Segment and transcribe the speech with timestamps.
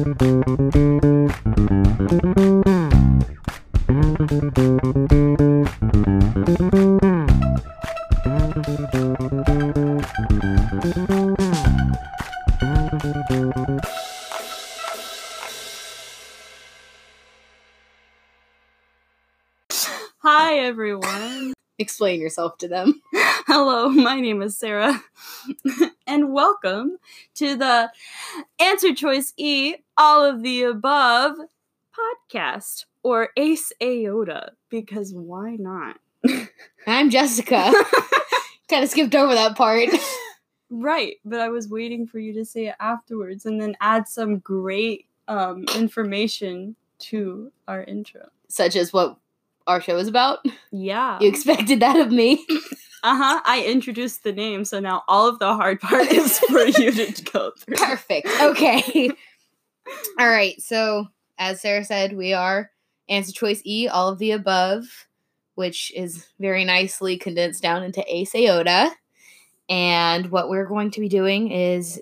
[0.00, 0.06] Hi,
[20.60, 21.52] everyone.
[21.78, 23.02] Explain yourself to them.
[23.46, 25.02] Hello, my name is Sarah,
[26.40, 26.96] welcome
[27.34, 27.90] to the
[28.58, 31.36] Answer Choice E All of the Above
[32.32, 35.98] podcast, or Ace Aota, because why not?
[36.86, 37.70] I'm Jessica.
[38.70, 39.90] kind of skipped over that part.
[40.70, 44.38] Right, but I was waiting for you to say it afterwards and then add some
[44.38, 48.30] great um, information to our intro.
[48.48, 49.18] Such as what
[49.66, 50.38] our show is about.
[50.72, 51.18] Yeah.
[51.20, 52.46] You expected that of me.
[53.02, 53.40] Uh huh.
[53.46, 57.22] I introduced the name, so now all of the hard part is for you to
[57.32, 57.76] go through.
[57.76, 58.28] Perfect.
[58.40, 59.10] Okay.
[60.18, 60.60] all right.
[60.60, 61.06] So,
[61.38, 62.70] as Sarah said, we are
[63.08, 64.84] answer choice E, all of the above,
[65.54, 68.90] which is very nicely condensed down into Ace Iota.
[69.68, 72.00] And what we're going to be doing is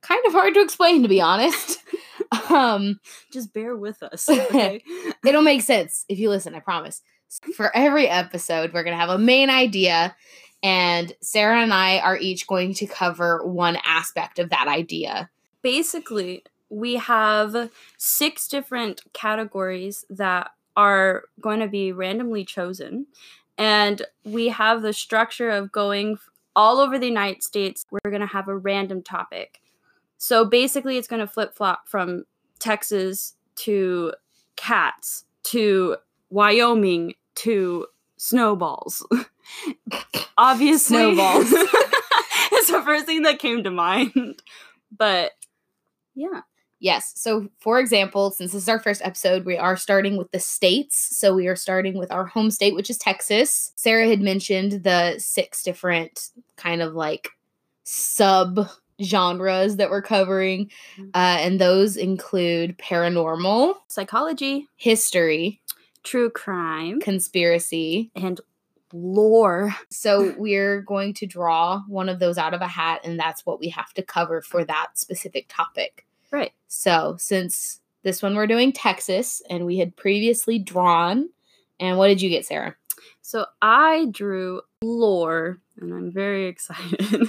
[0.00, 1.78] kind of hard to explain, to be honest.
[2.50, 2.98] um,
[3.32, 4.28] Just bear with us.
[4.28, 4.82] Okay.
[5.24, 7.02] it'll make sense if you listen, I promise.
[7.54, 10.16] For every episode, we're going to have a main idea,
[10.62, 15.30] and Sarah and I are each going to cover one aspect of that idea.
[15.62, 23.06] Basically, we have six different categories that are going to be randomly chosen.
[23.58, 26.18] And we have the structure of going
[26.56, 27.84] all over the United States.
[27.90, 29.60] We're going to have a random topic.
[30.18, 32.24] So basically, it's going to flip flop from
[32.58, 34.14] Texas to
[34.56, 35.96] cats to
[36.30, 37.14] Wyoming
[37.44, 39.06] to snowballs.
[40.38, 41.46] Obviously, Snowballs.
[41.52, 44.42] it's the first thing that came to mind.
[44.96, 45.32] But
[46.14, 46.42] yeah,
[46.80, 47.12] Yes.
[47.14, 50.96] So, for example, since this is our first episode, we are starting with the states.
[51.18, 53.72] So, we are starting with our home state, which is Texas.
[53.76, 57.28] Sarah had mentioned the six different kind of like
[57.84, 58.66] sub
[59.02, 60.70] genres that we're covering.
[60.96, 61.08] Mhm.
[61.08, 65.59] Uh, and those include paranormal, psychology, history,
[66.02, 68.10] true crime, conspiracy.
[68.14, 68.40] and
[68.92, 69.74] lore.
[69.90, 73.60] So, we're going to draw one of those out of a hat, and that's what
[73.60, 76.06] we have to cover for that specific topic.
[76.30, 76.52] Right.
[76.68, 81.28] So, since this one we're doing Texas, and we had previously drawn,
[81.78, 82.76] and what did you get, Sarah?
[83.22, 87.28] So I drew lore, and I'm very excited.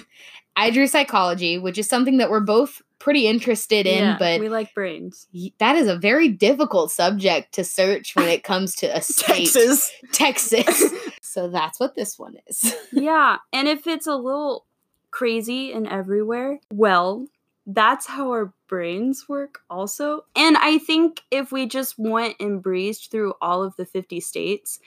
[0.55, 4.47] I drew psychology, which is something that we're both pretty interested in, Yeah, but we
[4.49, 5.27] like brains.
[5.57, 9.91] that is a very difficult subject to search when it comes to a state, Texas.
[10.11, 10.93] Texas.
[11.21, 12.75] so that's what this one is.
[12.91, 14.65] yeah, and if it's a little
[15.09, 17.25] crazy and everywhere, well,
[17.65, 20.25] that's how our brains work also.
[20.35, 24.79] And I think if we just went and breezed through all of the 50 states,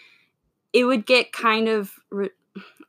[0.73, 2.31] it would get kind of re-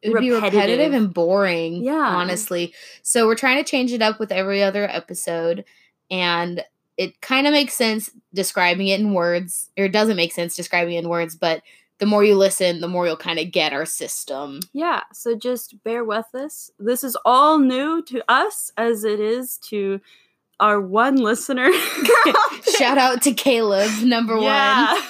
[0.06, 0.94] It would be repetitive Repetitive.
[0.94, 1.94] and boring, Yeah.
[1.94, 2.74] honestly.
[3.02, 5.66] So we're trying to change it up with every other episode,
[6.12, 6.64] and
[6.98, 10.96] it kind of makes sense describing it in words, or it doesn't make sense describing
[10.96, 11.62] it in words, but
[11.98, 14.60] the more you listen, the more you'll kind of get our system.
[14.74, 16.70] Yeah, so just bear with us.
[16.78, 20.02] This is all new to us as it is to
[20.60, 21.70] our one listener.
[22.78, 25.02] Shout out to Caleb, number 1 yeah.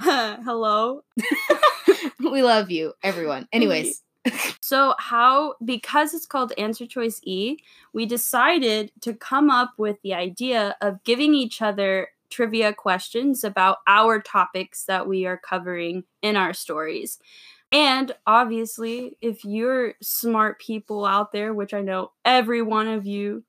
[0.44, 1.04] Hello.
[2.20, 3.48] we love you, everyone.
[3.52, 4.02] Anyways,
[4.60, 7.58] So, how, because it's called Answer Choice E,
[7.92, 13.78] we decided to come up with the idea of giving each other trivia questions about
[13.86, 17.18] our topics that we are covering in our stories.
[17.72, 23.44] And obviously, if you're smart people out there, which I know every one of you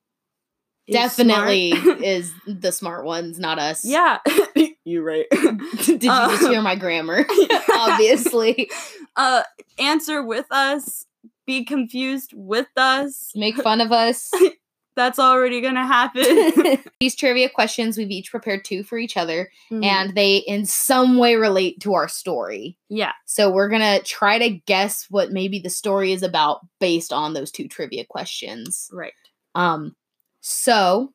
[0.88, 1.70] is definitely
[2.06, 3.86] is the smart ones, not us.
[3.86, 4.18] yeah,
[4.84, 5.26] you're right.
[5.32, 7.26] Did you just Um, hear my grammar?
[7.74, 8.70] Obviously.
[9.16, 9.44] Uh,
[9.80, 11.06] answer with us,
[11.46, 13.32] be confused with us.
[13.36, 14.32] Make fun of us.
[14.96, 16.78] That's already gonna happen.
[17.02, 19.84] These trivia questions, we've each prepared two for each other, Mhm.
[19.84, 22.78] and they in some way relate to our story.
[22.88, 27.34] yeah, So we're gonna try to guess what maybe the story is about based on
[27.34, 28.90] those two trivia questions.
[28.94, 29.12] right.
[29.54, 29.96] Um,
[30.40, 31.14] so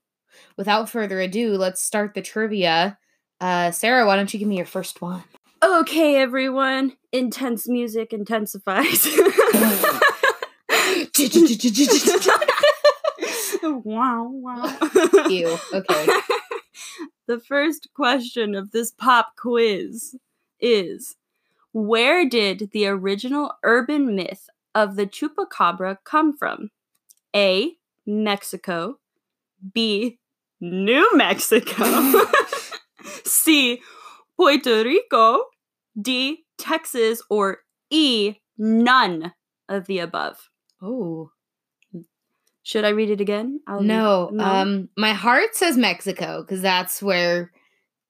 [0.58, 2.98] without further ado, let's start the trivia.
[3.40, 5.24] Uh, Sarah, why don't you give me your first one?
[5.62, 6.96] Okay, everyone.
[7.12, 9.06] Intense music intensifies.
[13.62, 14.78] wow, wow.
[15.28, 15.58] Ew.
[15.74, 16.06] Okay.
[17.26, 20.16] the first question of this pop quiz
[20.60, 21.16] is
[21.72, 26.70] Where did the original urban myth of the chupacabra come from?
[27.36, 27.72] A.
[28.06, 28.98] Mexico.
[29.74, 30.18] B.
[30.58, 32.24] New Mexico.
[33.26, 33.82] C.
[34.38, 35.49] Puerto Rico.
[36.00, 36.44] D.
[36.58, 37.22] Texas.
[37.30, 37.58] Or
[37.90, 38.36] E.
[38.58, 39.32] None
[39.68, 40.50] of the above.
[40.82, 41.30] Oh.
[42.62, 43.60] Should I read it again?
[43.66, 47.52] I'll No, um my heart says Mexico cuz that's where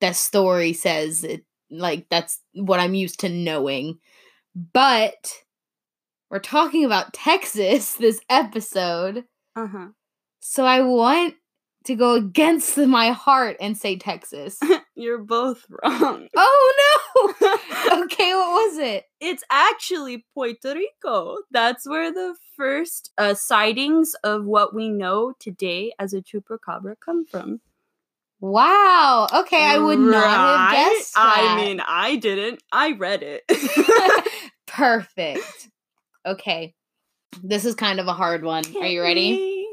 [0.01, 3.99] the story says it like that's what I'm used to knowing.
[4.55, 5.33] But
[6.31, 9.25] we're talking about Texas this episode.
[9.57, 9.89] uh-huh.
[10.41, 11.35] So I want
[11.85, 14.59] to go against my heart and say Texas.
[15.01, 16.29] You're both wrong.
[16.37, 18.03] oh no.
[18.05, 19.07] okay, what was it?
[19.21, 21.37] it's actually Puerto Rico.
[21.51, 27.27] That's where the first uh, sightings of what we know today as a chupacabra come
[27.27, 27.61] from.
[28.41, 29.29] Wow.
[29.33, 31.57] Okay, I would not have guessed that.
[31.57, 32.63] I mean, I didn't.
[32.73, 33.45] I read it.
[34.67, 35.69] Perfect.
[36.25, 36.75] Okay.
[37.43, 38.65] This is kind of a hard one.
[38.81, 39.67] Are you ready?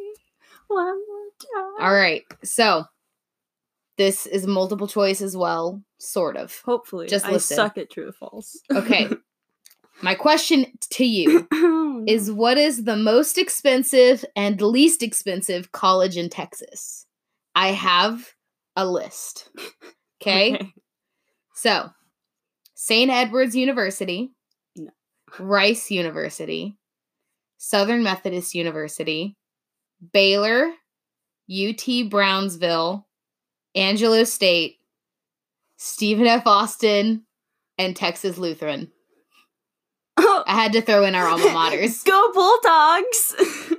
[0.68, 1.86] One more time.
[1.88, 2.24] All right.
[2.44, 2.84] So,
[3.98, 6.62] this is multiple choice as well, sort of.
[6.66, 7.56] Hopefully, Just I listen.
[7.56, 8.60] suck at true or false.
[8.72, 9.10] Okay.
[10.02, 16.18] My question to you oh, is what is the most expensive and least expensive college
[16.18, 17.08] in Texas?
[17.56, 18.34] I have
[18.76, 19.50] a list.
[20.20, 20.60] Okay?
[21.54, 21.92] So,
[22.74, 23.12] St.
[23.12, 24.32] Edward's University,
[24.76, 24.90] No.
[25.38, 26.76] Rice University,
[27.58, 29.38] Southern Methodist University,
[30.12, 30.72] Baylor,
[31.52, 33.07] UT Brownsville,
[33.78, 34.78] Angelo State,
[35.78, 36.44] Stephen F.
[36.46, 37.24] Austin,
[37.78, 38.92] and Texas Lutheran.
[40.18, 42.04] I had to throw in our alma maters.
[42.04, 43.36] Go Bulldogs!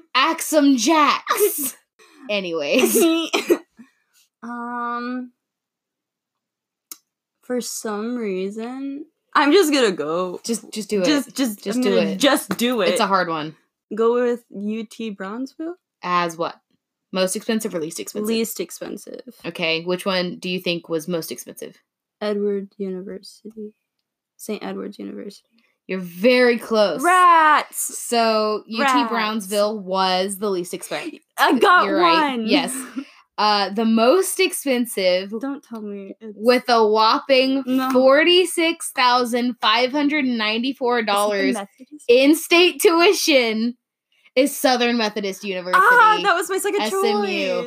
[0.15, 1.77] Axe 'Em Jacks.
[2.31, 2.97] Anyways,
[4.43, 5.33] um,
[7.43, 10.41] for some reason, I'm just gonna go.
[10.45, 11.07] just just do it.
[11.07, 12.17] Just, just, Just I'm do it.
[12.19, 12.91] Just do it.
[12.91, 13.57] it's a hard one.
[13.95, 15.77] go with UT Brownsville.
[16.03, 16.61] As what?
[17.13, 18.29] Most expensive or least expensive?
[18.29, 19.23] Least expensive.
[19.45, 21.77] Okay, which one do you think was most expensive?
[22.21, 23.75] Edward University.
[24.37, 24.63] St.
[24.63, 25.49] Edward's University.
[25.87, 27.03] You're very close.
[27.03, 27.99] Rats!
[27.99, 29.09] So UT Rats.
[29.11, 31.21] Brownsville was the least expensive.
[31.39, 32.37] I got You're right.
[32.39, 32.47] one.
[32.47, 32.77] Yes.
[33.39, 36.13] Uh, the most expensive Don't tell me.
[36.21, 37.89] It's with a whopping No.
[37.93, 41.57] forty-six thousand five hundred ninety-four Is it the dollars
[42.09, 43.77] in-state tuition
[44.39, 45.79] is Southern Methodist University.
[45.83, 47.01] Ah, that was my second SMU.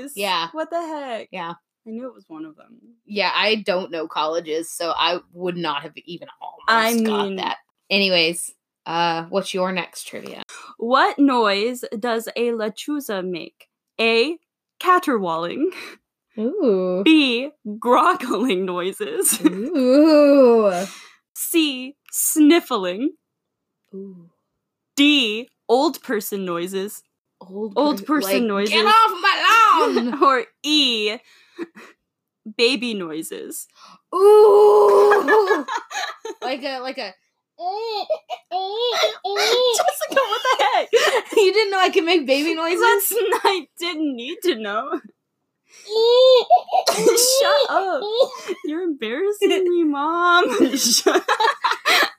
[0.02, 0.12] choice.
[0.16, 0.48] Yeah.
[0.52, 1.28] What the heck?
[1.32, 1.54] Yeah.
[1.88, 2.78] I knew it was one of them.
[3.06, 7.36] yeah, I don't know colleges, so I would not have even almost I got mean-
[7.38, 7.58] that.
[7.90, 8.54] Anyways,
[8.86, 10.44] uh, what's your next trivia?
[10.78, 13.68] What noise does a lechuza make?
[14.00, 14.38] A.
[14.80, 15.72] Caterwauling.
[16.40, 17.02] Ooh.
[17.04, 17.50] B.
[17.80, 19.40] Groggling noises.
[19.46, 20.72] Ooh.
[21.36, 21.96] C.
[22.12, 23.12] Sniffling.
[23.94, 24.30] Ooh.
[24.96, 25.50] D.
[25.72, 27.02] Old person noises.
[27.40, 28.74] Old, Old per- person noises.
[28.74, 30.22] Get off my lawn!
[30.28, 31.16] or E.
[32.58, 33.68] Baby noises.
[34.14, 35.24] Ooh.
[36.42, 37.14] like a like a.
[39.78, 40.90] Jessica, what the heck?
[41.38, 42.82] you didn't know I could make baby noises?
[42.82, 43.14] That's
[43.46, 45.00] I didn't need to know.
[46.90, 48.04] Shut up.
[48.66, 50.50] You're embarrassing me, mom.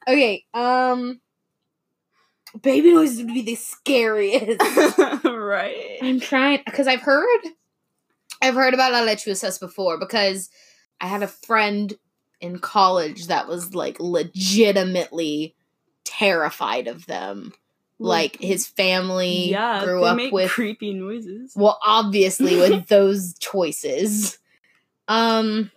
[0.09, 1.21] Okay, um
[2.61, 4.61] baby noises would be the scariest.
[5.25, 5.99] right.
[6.03, 7.41] I'm trying because I've heard
[8.43, 10.51] I've heard about La Lechuzas before because
[11.01, 11.95] I had a friend
[12.41, 15.55] in college that was like legitimately
[16.05, 17.53] terrified of them.
[17.99, 21.53] Like his family yeah, grew they up make with creepy noises.
[21.55, 24.39] well obviously with those choices.
[25.07, 25.71] Um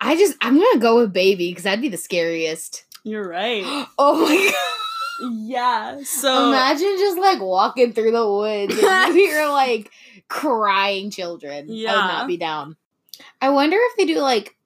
[0.00, 2.84] I just I'm gonna go with baby because that'd be the scariest.
[3.06, 3.62] You're right.
[3.98, 4.50] oh my
[5.20, 5.32] god.
[5.44, 5.98] yeah.
[6.04, 9.92] So Imagine just like walking through the woods and you're like
[10.28, 11.66] crying children.
[11.68, 11.92] Yeah.
[11.92, 12.76] I would not be down.
[13.40, 14.56] I wonder if they do like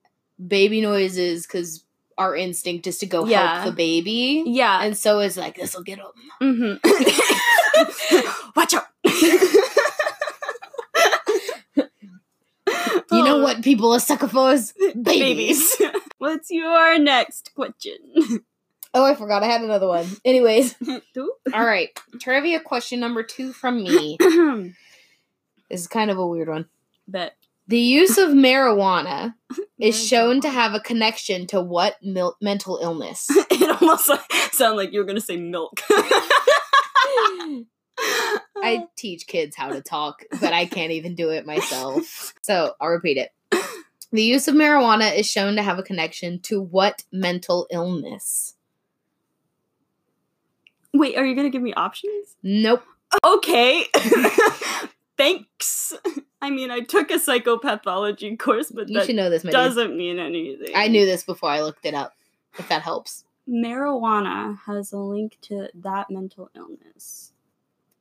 [0.45, 1.85] baby noises because
[2.17, 3.61] our instinct is to go Yeah.
[3.61, 4.43] help the baby.
[4.47, 4.83] yeah.
[4.85, 6.81] And so it's like, this will get them.
[6.81, 8.21] Mm-hmm.
[8.57, 8.87] Watch out.
[13.13, 15.75] You know Oh, what people are sucker for is babies.
[16.21, 17.97] What's your next question?
[18.93, 20.05] Oh, I forgot I had another one.
[20.25, 20.75] Anyways,
[21.55, 21.91] all right.
[22.21, 24.19] Trivia question number two from me.
[25.71, 26.67] This is kind of a weird one.
[27.07, 27.37] Bet.
[27.69, 29.35] The use of marijuana
[29.79, 33.29] is shown to have a connection to what mil- mental illness?
[33.31, 35.81] it almost like, sounded like you were gonna say milk.
[38.57, 42.35] I teach kids how to talk, but I can't even do it myself.
[42.43, 43.31] So I'll repeat it.
[44.13, 48.55] The use of marijuana is shown to have a connection to what mental illness?
[50.93, 52.37] Wait, are you gonna give me options?
[52.43, 52.83] Nope.
[53.25, 53.85] Okay.
[55.17, 55.93] Thanks.
[56.43, 59.43] I mean, I took a psychopathology course, but You that should know this.
[59.43, 60.73] Doesn't mean anything.
[60.75, 62.15] I knew this before I looked it up.
[62.59, 63.25] If that helps.
[63.49, 67.33] marijuana has a link to that mental illness,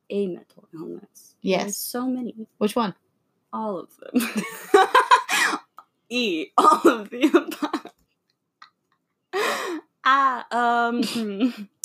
[0.08, 1.36] a mental illness.
[1.44, 1.76] There's Yes.
[1.76, 2.94] so many, Which one?
[3.52, 4.28] all of them.
[6.10, 7.92] e, all of the above.
[10.04, 11.68] ah, um.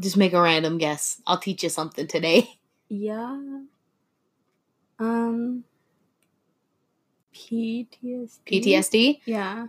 [0.00, 1.20] Just make a random guess.
[1.26, 2.48] I'll teach you something today.
[2.88, 3.38] yeah,
[4.98, 5.64] um,
[7.34, 8.38] PTSD.
[8.46, 9.20] PTSD.
[9.24, 9.66] Yeah.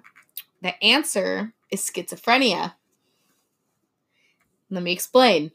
[0.62, 2.74] The answer is schizophrenia.
[4.70, 5.52] Let me explain.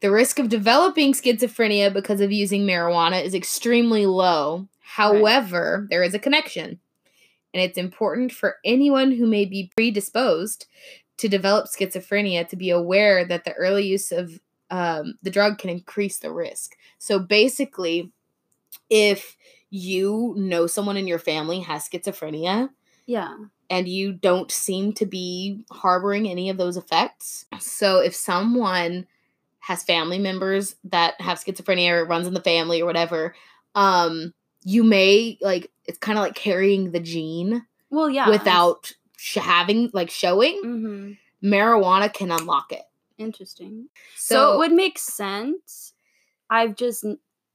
[0.00, 4.68] The risk of developing schizophrenia because of using marijuana is extremely low.
[4.80, 6.78] However, there is a connection.
[7.54, 10.66] And it's important for anyone who may be predisposed
[11.18, 14.38] to develop schizophrenia to be aware that the early use of
[14.70, 16.76] um, the drug can increase the risk.
[16.98, 18.12] So basically,
[18.90, 19.36] if
[19.70, 22.70] you know someone in your family has schizophrenia,
[23.06, 23.34] Yeah.
[23.70, 27.46] and you don't seem to be harboring any of those effects.
[27.58, 29.06] So if someone
[29.60, 33.34] has family members that have schizophrenia or runs in the family or whatever,
[33.74, 34.32] um
[34.64, 38.28] you may like it's kind of like carrying the gene Well, yeah.
[38.28, 40.60] without sh- having like showing.
[40.62, 41.12] hmm
[41.42, 42.82] Marijuana can unlock it.
[43.16, 43.88] Interesting.
[44.16, 45.92] So, So, it would make sense.
[46.50, 47.04] I've just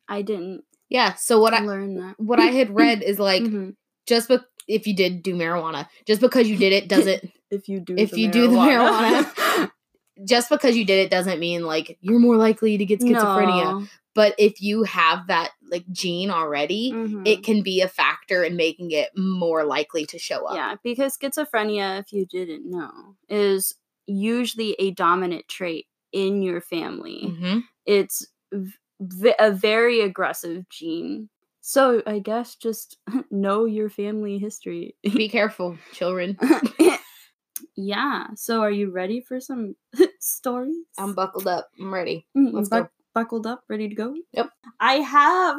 [0.08, 2.16] I didn't yeah, so what I learned that.
[2.20, 3.76] what I had read is like Mhm.
[4.06, 7.80] just be- if you did do marijuana, just because you did it doesn't if you
[7.80, 9.72] do if the you do the marijuana.
[10.26, 13.64] just because you did it doesn't mean like you're more likely to get schizophrenia.
[13.82, 13.88] No.
[14.16, 17.28] But if you have that like gene already, Mhm.
[17.28, 20.56] it can be a factor in making it more likely to show up.
[20.56, 23.74] yeah, because schizophrenia, if you didn't know, is
[24.06, 27.36] usually a dominant trait in your family.
[27.40, 31.30] hmm It's v- a very aggressive gene.
[31.62, 32.98] So I guess just
[33.32, 34.96] know your family history.
[35.04, 36.38] Be careful, children.
[37.76, 38.28] yeah.
[38.36, 39.76] So are you ready for some
[40.20, 40.76] stories?
[40.98, 41.70] I'm buckled up.
[41.80, 42.26] I'm ready.
[42.36, 42.90] Let's buck- go.
[43.14, 44.16] Buckled up, ready to go?
[44.34, 44.50] Yep.
[44.80, 45.58] I have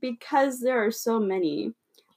[0.00, 1.72] because there are so many.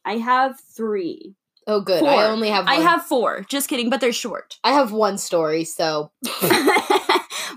[0.06, 1.36] I have three.
[1.68, 2.00] Oh, good.
[2.00, 2.10] Four.
[2.10, 2.66] I only have.
[2.66, 2.74] One.
[2.76, 3.46] I have four.
[3.50, 4.58] Just kidding, but they're short.
[4.64, 5.66] I have one story.
[5.66, 6.12] So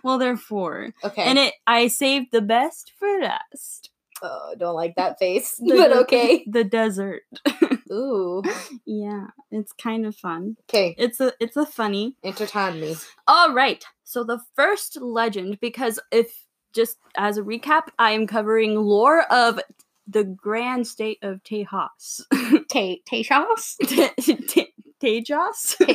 [0.04, 1.22] well, they're four, okay.
[1.22, 1.54] and it.
[1.66, 3.90] I saved the best for last.
[4.22, 6.44] oh, don't like that face, The- but the- okay.
[6.50, 7.22] The desert.
[7.92, 8.42] Ooh.
[8.86, 10.56] yeah, it's kind of fun.
[10.68, 10.94] Okay.
[10.98, 11.32] It's a.
[11.40, 12.16] It's a funny.
[12.24, 12.96] Entertain me.
[13.28, 13.84] All right.
[14.04, 19.60] So the first legend, because if just as a recap, I am covering lore of
[20.06, 22.22] the grand state of Tejas.
[23.86, 25.76] Te- te- Tejas?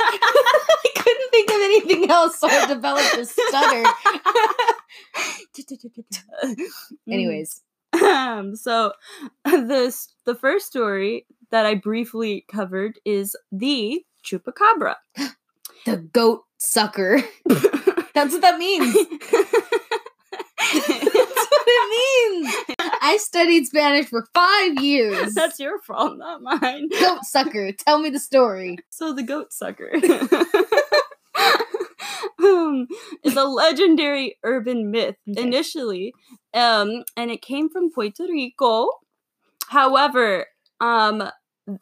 [0.00, 3.84] I couldn't think of anything else, so I developed a stutter.
[7.10, 7.62] Anyways,
[8.02, 8.92] um, so
[9.44, 14.96] this the first story that I briefly covered is the chupacabra.
[15.86, 17.22] the goat sucker.
[18.14, 18.94] That's what that means.
[20.74, 21.88] That's what it
[22.40, 22.54] means.
[23.02, 25.34] I studied Spanish for five years.
[25.34, 26.88] That's your fault, not mine.
[27.00, 27.72] goat sucker.
[27.72, 28.78] Tell me the story.
[28.90, 29.90] So the goat sucker
[32.42, 32.86] um,
[33.22, 35.42] is a legendary urban myth Okay.
[35.42, 36.14] initially,
[36.52, 38.90] um, and it came from Puerto Rico.
[39.68, 40.46] However,
[40.80, 41.28] um,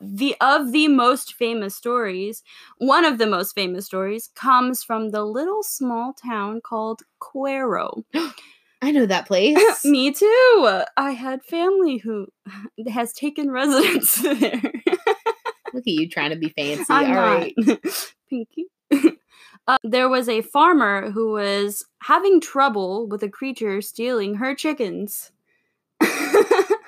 [0.00, 2.42] the of the most famous stories,
[2.78, 8.04] one of the most famous stories comes from the little small town called Cuero.
[8.82, 9.56] I know that place.
[9.84, 10.80] Me too.
[10.96, 12.26] I had family who
[12.92, 14.60] has taken residence there.
[15.72, 16.84] Look at you trying to be fancy.
[16.90, 17.38] I'm All not.
[17.38, 17.54] right.
[18.28, 18.66] Pinky.
[19.68, 25.30] uh, there was a farmer who was having trouble with a creature stealing her chickens.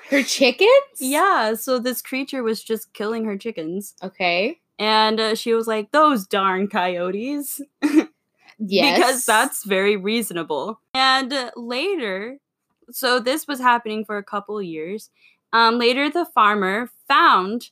[0.09, 0.69] Her chickens?
[0.99, 3.95] yeah, so this creature was just killing her chickens.
[4.03, 4.59] Okay.
[4.77, 7.61] And uh, she was like, Those darn coyotes.
[8.57, 8.97] Yes.
[8.97, 10.79] Because that's very reasonable.
[10.93, 12.37] And uh, later,
[12.89, 15.09] so this was happening for a couple years.
[15.51, 17.71] Um, later, the farmer found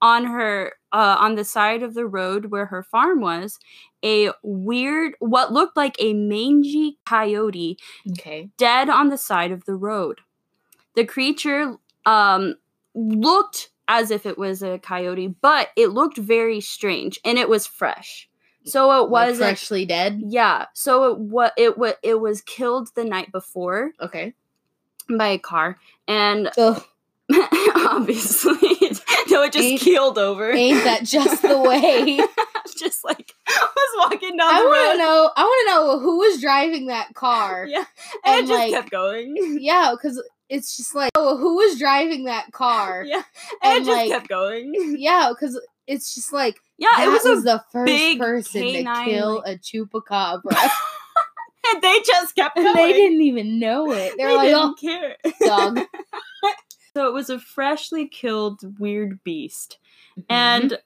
[0.00, 3.58] on her uh, on the side of the road where her farm was
[4.02, 7.76] a weird, what looked like a mangy coyote
[8.12, 8.48] Okay.
[8.56, 10.20] dead on the side of the road.
[10.94, 12.56] The creature um,
[12.94, 17.66] looked as if it was a coyote, but it looked very strange and it was
[17.66, 18.28] fresh.
[18.64, 20.22] So it wasn't freshly dead.
[20.24, 24.34] yeah, so it what it wa it was killed the night before Okay.
[25.10, 26.48] by a car, and
[27.76, 28.52] obviously,
[29.30, 30.50] no, it just Ain't- keeled over.
[30.52, 32.20] Ain't that just the way?
[32.78, 34.92] just like was walking down I the want road.
[34.92, 35.30] to know.
[35.36, 37.66] I want to know who was driving that car.
[37.68, 37.86] Yeah, and,
[38.24, 39.58] and, it just like- kept going.
[39.60, 43.04] Yeah, because it's just like, oh, who was driving that car?
[43.08, 43.22] Yeah,
[43.62, 44.74] and, And, just like, kept going.
[44.98, 49.56] Yeah, because it's just like Yeah, it was, was, the first person to kill like-
[49.56, 50.70] a chupacabra,
[51.68, 52.68] and they just kept going.
[52.68, 54.14] and they didn't even know it.
[54.16, 55.16] They were like, "Oh, didn't care.
[55.46, 55.80] dog."
[56.94, 59.78] So it was a freshly killed weird beast.
[60.18, 60.24] Mhm.
[60.28, 60.78] And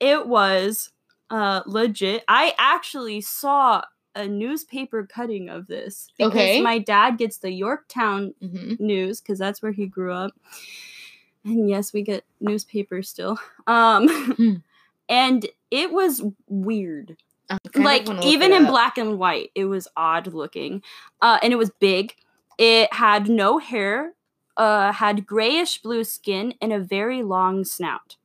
[0.00, 0.90] it was
[1.30, 2.24] uh legit.
[2.28, 3.82] I actually saw
[4.14, 6.60] a newspaper cutting of this because Okay.
[6.60, 8.78] my dad gets the Yorktown Mhm.
[8.80, 10.32] news because that's where he grew up.
[11.44, 13.38] And yes, we get newspapers still.
[13.66, 14.54] Um Hmm.
[15.08, 17.16] and it was weird.
[17.74, 18.70] Like even in up.
[18.70, 20.82] black and white, it was odd looking.
[21.20, 22.14] Uh and it was big.
[22.58, 24.14] It had no hair,
[24.56, 28.16] uh had grayish blue skin and a very long snout.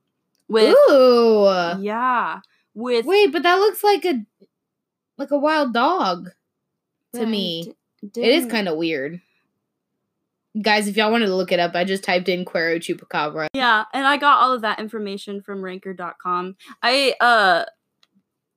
[0.49, 1.81] With Ooh.
[1.81, 2.39] yeah,
[2.73, 4.25] with Wait, but that looks like a
[5.17, 6.29] like a wild dog
[7.13, 7.73] to me.
[8.01, 9.21] It is kind of weird.
[10.61, 13.47] Guys, if y'all wanted to look it up, I just typed in Cuero Chupacabra.
[13.53, 16.55] Yeah, and I got all of that information from ranker.com.
[16.81, 17.65] I uh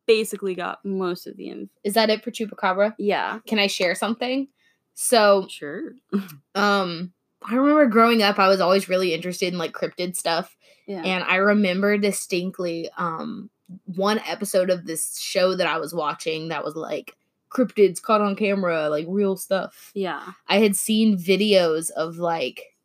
[0.07, 1.71] basically got most of the info.
[1.85, 2.95] Is that it for Chupacabra?
[2.99, 3.38] Yeah.
[3.47, 4.49] Can I share something?
[4.95, 5.93] So, Sure.
[6.55, 7.12] um,
[7.49, 10.57] I remember growing up, I was always really interested in like cryptid stuff.
[10.87, 11.02] Yeah.
[11.05, 13.50] And I remember distinctly um
[13.85, 17.17] one episode of this show that I was watching that was like
[17.50, 19.91] cryptids caught on camera, like real stuff.
[19.95, 20.23] yeah.
[20.49, 22.77] I had seen videos of like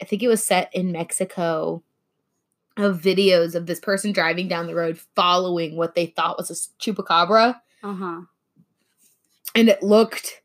[0.00, 1.82] I think it was set in Mexico
[2.76, 6.54] of videos of this person driving down the road following what they thought was a
[6.80, 8.20] chupacabra Uh-huh.
[9.56, 10.40] and it looked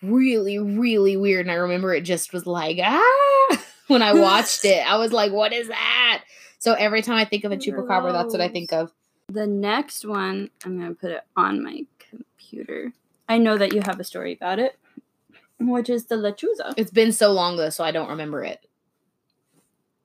[0.00, 4.84] really really weird and I remember it just was like ah when I watched it
[4.90, 6.24] I was like what is that
[6.62, 8.92] so every time I think of a chupacabra that's what I think of
[9.28, 12.92] The next one, I'm going to put it on my computer.
[13.28, 14.78] I know that you have a story about it,
[15.58, 16.72] which is the lechuza.
[16.76, 18.64] it's been so long though so I don't remember it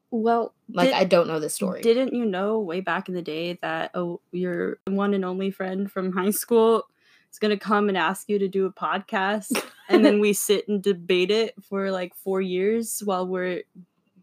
[0.09, 3.21] Well, like did- I don't know the story Didn't you know way back in the
[3.21, 6.87] day that oh, your one and only friend from high school
[7.31, 10.67] is going to come and ask you to do a podcast and then we sit
[10.67, 13.61] and debate it for like 4 years while we're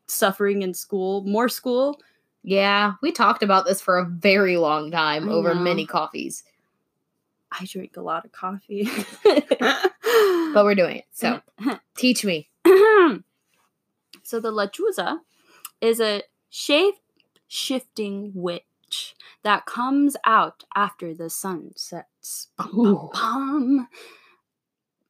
[0.07, 2.01] suffering in school, more school?
[2.45, 5.61] Yeah we talked about this for a very long time I over know.
[5.61, 6.45] many coffees
[7.61, 8.89] I drink a lot of coffee.
[9.25, 11.05] but we're doing it.
[11.13, 11.41] So
[11.97, 12.49] teach me.
[12.67, 13.21] so
[14.41, 15.19] the lechuza
[15.81, 16.97] is a shape
[17.47, 22.49] shifting witch that comes out after the sun sets.
[22.59, 23.89] Um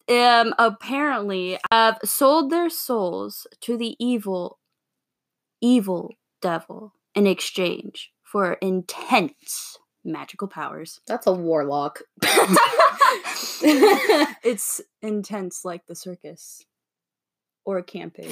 [0.08, 4.58] apparently have sold their souls to the evil
[5.62, 11.00] evil devil in exchange for intense magical powers.
[11.06, 12.00] That's a warlock.
[14.42, 16.64] it's intense like the circus
[17.64, 18.26] or a camping.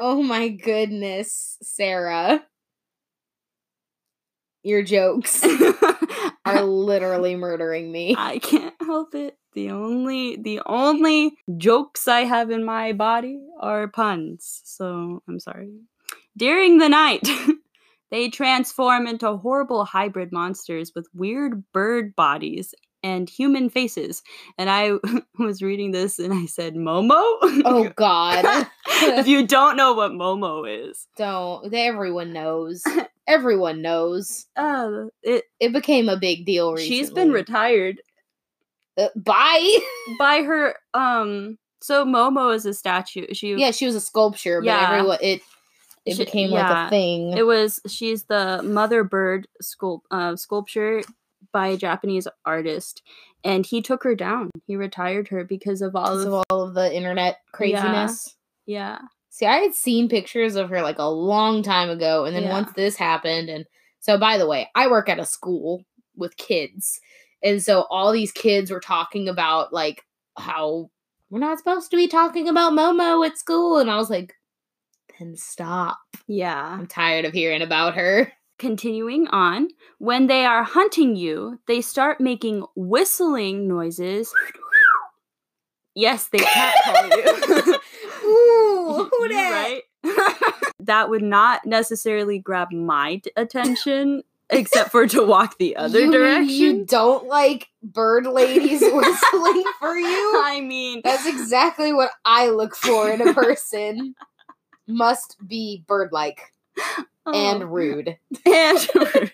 [0.00, 2.44] oh my goodness, Sarah.
[4.62, 5.44] Your jokes
[6.44, 8.14] are literally murdering me.
[8.16, 9.36] I can't help it.
[9.54, 14.62] The only the only jokes I have in my body are puns.
[14.64, 15.70] So I'm sorry.
[16.36, 17.28] During the night,
[18.10, 24.22] they transform into horrible hybrid monsters with weird bird bodies and human faces.
[24.56, 24.92] And I
[25.38, 27.10] was reading this and I said, Momo?
[27.64, 28.66] Oh god.
[28.86, 31.72] if you don't know what Momo is, Don't.
[31.74, 32.82] Everyone knows.
[33.26, 34.46] Everyone knows.
[34.56, 36.96] uh, it It became a big deal recently.
[36.96, 38.00] she's been retired
[38.98, 39.76] Uh, bye.
[40.18, 44.66] by her um so momo is a statue she yeah, she was a sculpture, but
[44.66, 44.90] Yeah.
[44.90, 45.40] everyone it
[46.04, 47.36] it She- became like a thing.
[47.36, 51.02] it was she's the mother bird sculpt uh, sculpture
[51.52, 53.02] by a japanese artist
[53.44, 56.62] and he took her down he retired her because of all because of, of all
[56.62, 58.36] of the internet craziness.
[58.66, 58.98] yeah
[59.34, 62.50] See, I had seen pictures of her like a long time ago, and then Yeah.
[62.52, 63.64] once this happened, and
[63.98, 67.00] so by the way, I work at a school with kids,
[67.42, 70.04] and so all these kids were talking about like
[70.38, 70.90] how
[71.30, 74.34] we're not supposed to be talking about Momo at school, and I was like,
[75.18, 75.98] then stop.
[76.26, 78.32] yeah I'm tired of hearing about her.
[78.58, 84.32] continuing on when they are hunting you they start making whistling noises
[85.94, 87.78] yes they cat call you
[88.24, 89.50] Ooh, who dat?
[89.50, 89.82] right?
[90.80, 96.20] that would not necessarily grab my attention, except for to walk the other You mean
[96.20, 96.48] direction.
[96.48, 100.42] You don't like bird ladies whistling for you?
[100.44, 104.14] I mean, That's exactly what I look for in a person.
[104.86, 106.40] must be bird-like
[107.24, 107.32] Oh.
[107.34, 108.16] and rude.
[108.46, 109.30] and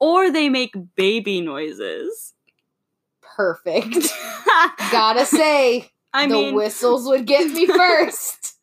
[0.00, 2.32] or they make baby noises.
[3.20, 4.08] Perfect.
[4.90, 8.56] Gotta say, I the mean, whistles would get me first.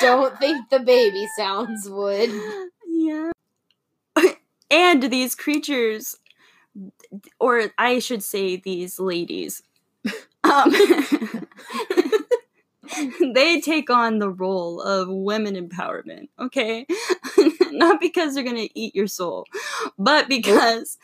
[0.00, 2.30] Don't think the baby sounds would.
[2.86, 3.30] yeah.
[4.70, 6.16] And these creatures,
[7.40, 9.62] or I should say, these ladies,
[10.44, 10.72] um,
[13.34, 16.28] they take on the role of women empowerment.
[16.38, 16.86] Okay,
[17.70, 19.46] not because they're gonna eat your soul,
[19.98, 20.98] but because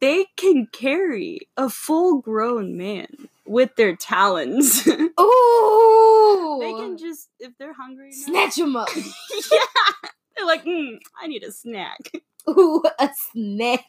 [0.00, 3.06] they can carry a full-grown man
[3.46, 4.86] with their talons.
[4.86, 6.58] Ooh!
[6.60, 8.88] they can just, if they're hungry, enough- snatch him up.
[8.94, 10.10] yeah.
[10.36, 12.10] They're like, mm, I need a snack.
[12.48, 13.84] Ooh, a snack.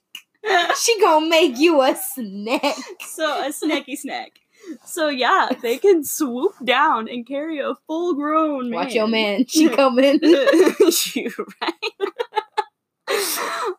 [0.79, 2.75] She gonna make you a snack.
[3.01, 4.39] so a snacky snack.
[4.85, 8.79] So yeah, they can swoop down and carry a full grown man.
[8.79, 9.45] Watch your man.
[9.47, 10.19] She coming.
[10.21, 11.73] you right.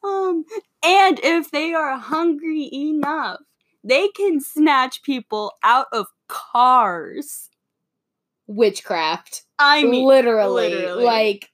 [0.05, 0.45] um,
[0.83, 3.41] and if they are hungry enough,
[3.85, 7.51] they can snatch people out of cars.
[8.47, 9.43] Witchcraft.
[9.59, 11.05] I mean, literally, literally.
[11.05, 11.51] Like,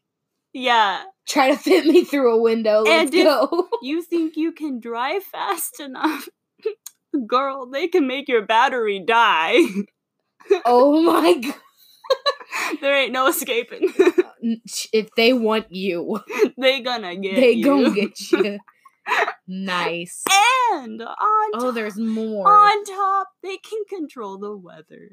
[0.52, 1.04] yeah.
[1.26, 2.82] Try to fit me through a window.
[2.82, 3.68] Let's And go.
[3.82, 6.28] You think you can drive fast enough?
[7.26, 9.60] Girl, they can make your battery die.
[10.64, 11.54] oh my god.
[12.80, 13.92] there ain't no escaping.
[13.98, 14.56] Uh,
[14.92, 16.20] if they want you,
[16.58, 17.64] they gonna get they you.
[17.64, 18.58] gonna get you.
[19.46, 20.22] nice.
[20.72, 22.48] And on Oh, top, there's more.
[22.48, 25.10] on top, they can control the weather.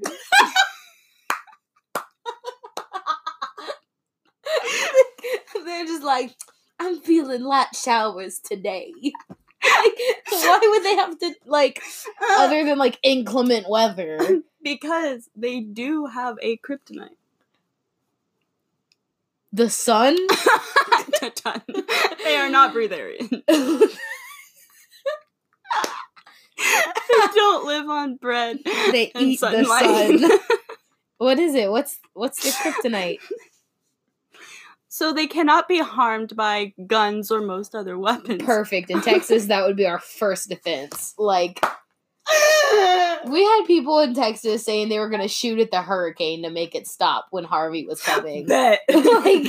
[5.66, 6.32] They're just like,
[6.80, 8.94] I'm feeling light showers today.
[9.64, 11.82] Like, why would they have to like
[12.22, 14.42] uh, other than like inclement weather?
[14.64, 17.18] because they do have a kryptonite.
[19.54, 20.18] The sun?
[22.24, 23.30] They are not breatharian.
[23.48, 23.88] they
[27.36, 30.40] don't live on bread they eat the sun.
[31.18, 31.70] What is it?
[31.70, 33.20] What's what's the kryptonite?
[34.94, 38.44] So they cannot be harmed by guns or most other weapons.
[38.44, 38.90] Perfect.
[38.90, 41.16] In Texas, that would be our first defense.
[41.18, 41.64] Like
[43.26, 46.76] we had people in Texas saying they were gonna shoot at the hurricane to make
[46.76, 48.46] it stop when Harvey was coming.
[48.48, 48.82] Bet.
[48.90, 49.48] like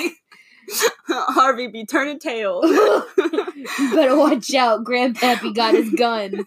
[1.09, 2.61] Harvey be turning tail.
[2.65, 6.47] you better watch out, Grandpappy got his gun.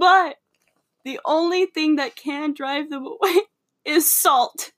[0.00, 0.38] but
[1.04, 3.42] the only thing that can drive them away
[3.86, 4.72] is salt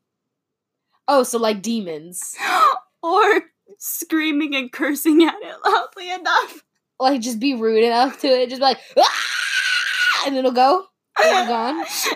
[1.08, 2.36] Oh, so like demons.
[3.02, 3.42] or
[3.78, 6.62] screaming and cursing at it loudly enough.
[7.00, 10.84] Like just be rude enough to it, just be like "Ah!" and it'll go.
[11.18, 11.78] And it'll gone.
[11.78, 12.08] yes.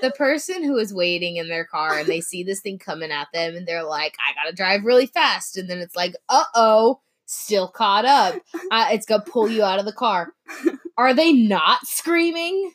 [0.00, 3.28] The person who is waiting in their car and they see this thing coming at
[3.34, 5.58] them and they're like, I gotta drive really fast.
[5.58, 8.40] And then it's like, uh oh, still caught up.
[8.70, 10.32] Uh, it's gonna pull you out of the car.
[10.96, 12.72] Are they not screaming?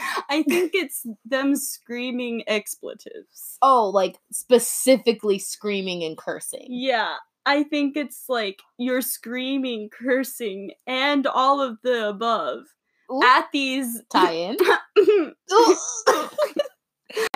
[0.30, 3.58] I think it's them screaming expletives.
[3.62, 6.66] Oh, like specifically screaming and cursing.
[6.68, 7.14] Yeah.
[7.46, 12.64] I think it's like you're screaming, cursing, and all of the above
[13.10, 14.56] Ooh, at these tie in.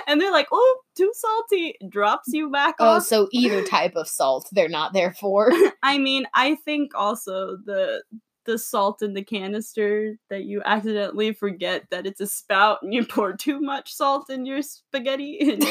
[0.06, 2.86] and they're like, "Oh, too salty." Drops you back off.
[2.86, 3.04] oh, off.
[3.04, 5.50] so either type of salt they're not there for.
[5.82, 8.02] I mean, I think also the
[8.44, 13.04] the salt in the canister that you accidentally forget that it's a spout and you
[13.08, 15.38] pour too much salt in your spaghetti.
[15.62, 15.64] And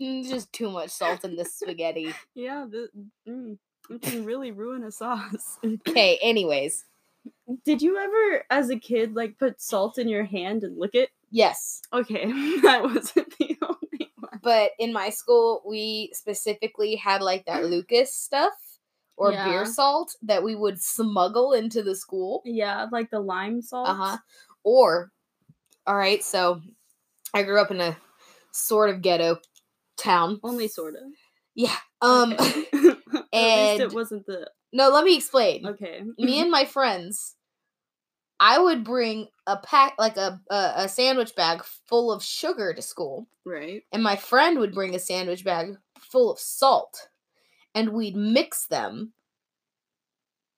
[0.00, 2.12] Mm, Just too much salt in the spaghetti.
[2.34, 2.88] yeah, the,
[3.28, 3.56] mm,
[3.88, 5.58] it can really ruin a sauce.
[5.64, 6.84] Okay, anyways.
[7.64, 11.10] Did you ever, as a kid, like put salt in your hand and lick it?
[11.30, 11.82] Yes.
[11.92, 12.26] Okay,
[12.62, 14.40] that wasn't the only one.
[14.42, 18.54] But in my school, we specifically had like that Lucas stuff
[19.16, 19.44] or Yeah.
[19.48, 22.42] beer salt that we would smuggle into the school.
[22.44, 23.88] Yeah, like the lime salt.
[23.88, 24.16] Uh huh.
[24.64, 25.12] Or,
[25.86, 26.60] all right, so
[27.34, 27.96] I grew up in a
[28.52, 29.38] sort of ghetto
[29.96, 30.40] town.
[30.42, 31.02] Only sort of.
[31.54, 31.76] Yeah.
[32.00, 32.32] Um.
[32.34, 32.64] Okay.
[32.72, 35.66] At least and- it wasn't the no, let me explain.
[35.66, 36.02] okay.
[36.18, 37.34] Me and my friends,
[38.40, 42.80] I would bring a pack, like a, a a sandwich bag full of sugar to
[42.82, 43.82] school, right.
[43.92, 47.08] and my friend would bring a sandwich bag full of salt,
[47.74, 49.12] and we'd mix them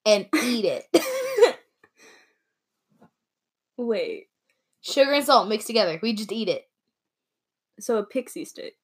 [0.07, 0.85] and eat it.
[3.77, 4.29] Wait.
[4.83, 5.99] sugar and salt mixed together.
[6.03, 6.69] We just eat it.
[7.81, 8.75] So a pixie stick.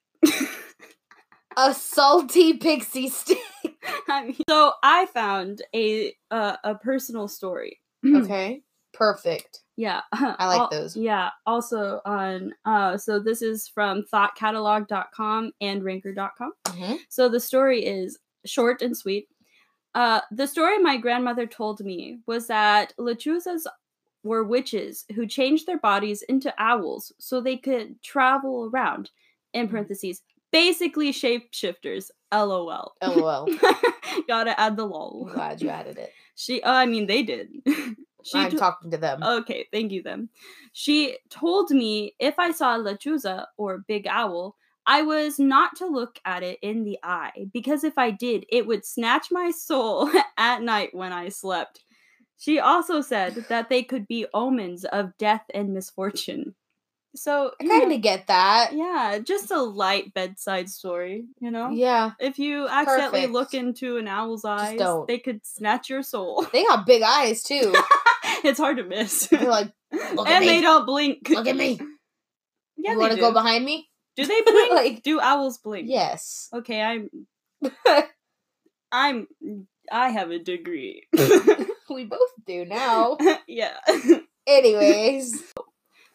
[1.56, 3.38] A salty pixie stick.
[4.08, 7.80] I mean, so I found a uh, a personal story.
[8.06, 8.62] Okay.
[8.92, 9.60] Perfect.
[9.76, 10.00] Yeah.
[10.12, 10.96] I like Al- those.
[10.96, 11.30] Yeah.
[11.46, 16.52] Also on uh so this is from thoughtcatalog.com and ranker.com.
[16.64, 16.98] Mhm.
[17.08, 19.28] So the story is short and sweet.
[19.94, 23.66] Uh the story my grandmother told me was that lechuzas
[24.22, 29.10] were witches who changed their bodies into owls so they could travel around.
[29.52, 29.70] In Mhm.
[29.70, 30.22] parentheses,
[30.52, 32.10] basically shapeshifters.
[32.32, 32.94] LOL.
[33.02, 33.48] LOL.
[34.28, 35.26] Gotta add the lol.
[35.28, 36.12] I'm glad you added it.
[36.36, 37.48] She, oh, I mean, they did.
[38.24, 39.22] she I'm to- talking to them.
[39.22, 40.28] Okay, thank you then.
[40.72, 44.56] She told me if I saw lechuza or big owl,
[44.86, 48.66] I was not to look at it in the eye because if I did, it
[48.66, 51.84] would snatch my soul at night when I slept.
[52.38, 56.54] She also said that they could be omens of death and misfortune.
[57.16, 58.70] So, I kind of get that.
[58.72, 61.70] yeah, just a light bedside story, you know?
[61.70, 62.12] Yeah.
[62.20, 63.32] If you accidentally Perfect.
[63.32, 65.08] look into an owl's eyes, don't.
[65.08, 66.46] they could snatch your soul.
[66.52, 67.74] They got big eyes too.
[68.44, 69.26] it's hard to miss.
[69.26, 71.28] They're like, "Look at and they don't blink.
[71.28, 71.80] look at me.
[72.82, 73.90] Yeah, you they want to go behind me?
[74.16, 74.72] Do they blink?
[74.72, 75.86] Like- do owls blink?
[75.90, 76.48] Yes.
[76.50, 77.10] Okay, I'm.
[78.90, 79.26] I'm.
[79.92, 81.06] I have a degree.
[81.90, 83.18] we both do now.
[83.46, 83.76] yeah.
[84.46, 85.49] Anyways.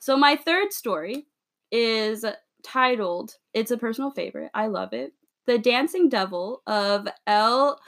[0.05, 1.25] So my third story
[1.71, 2.23] is
[2.63, 3.37] titled.
[3.55, 4.51] It's a personal favorite.
[4.53, 5.13] I love it.
[5.47, 7.79] The Dancing Devil of El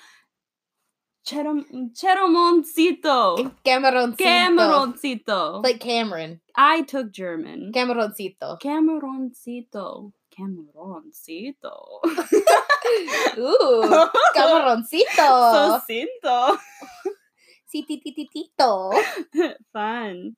[1.28, 3.54] Cherom- Cheromoncito.
[3.64, 4.18] Cameroncito.
[4.18, 5.64] Cameroncito.
[5.64, 6.42] Like Cameron.
[6.56, 7.72] I took German.
[7.72, 8.60] Cameroncito.
[8.60, 10.12] Cameroncito.
[10.36, 12.00] Cameroncito.
[13.38, 14.10] Ooh.
[14.36, 15.86] Cameroncito.
[15.86, 16.58] Socinto.
[17.72, 18.92] Citititito.
[19.72, 20.36] Fun.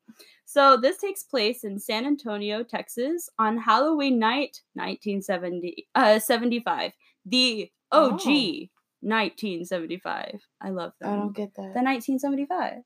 [0.51, 6.93] So this takes place in San Antonio, Texas, on Halloween night, 1970, uh, 75.
[7.23, 8.67] The OG, Oh.
[9.01, 10.41] 1975.
[10.59, 11.09] I love that.
[11.09, 11.73] I don't get that.
[11.75, 12.81] The 1975.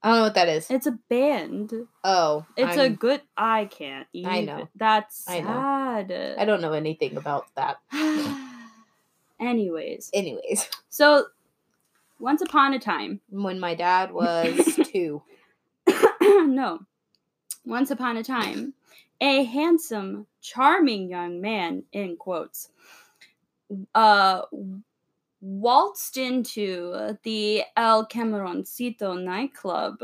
[0.00, 0.70] I don't know what that is.
[0.70, 1.72] It's a band.
[2.04, 2.46] Oh.
[2.56, 3.22] It's a I'm- good.
[3.36, 4.06] I can't.
[4.12, 4.30] Even.
[4.32, 4.68] I know.
[4.76, 5.46] That's I know.
[5.48, 6.36] sad.
[6.38, 7.78] I don't know anything about that.
[9.40, 11.26] Anyways, Anyways, so
[12.20, 15.22] once upon a time, when my dad was two.
[16.46, 16.80] no,
[17.64, 18.74] once upon a time,
[19.20, 22.70] a handsome, charming young man, in quotes,
[23.94, 24.42] uh,
[25.40, 29.98] waltzed into the El Cameroncito nightclub.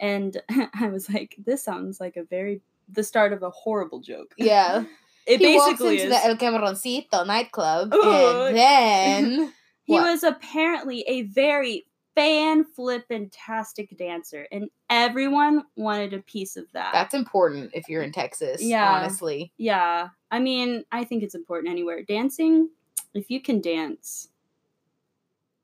[0.00, 0.40] And
[0.74, 4.34] I was like, this sounds like a very, the start of a horrible joke.
[4.38, 4.84] Yeah.
[5.26, 6.22] It he walks basically into is.
[6.22, 8.02] the El Cameroncito nightclub, Ooh.
[8.46, 9.52] and then
[9.84, 10.10] He What?
[10.10, 16.92] was apparently a very fan flippantastic dancer, and everyone wanted a piece of that.
[16.92, 18.62] that's important if you're in Texas.
[18.62, 18.92] Yeah.
[18.92, 22.02] honestly, yeah, I mean, I think it's important anywhere.
[22.02, 22.70] Dancing,
[23.14, 24.28] if you can dance,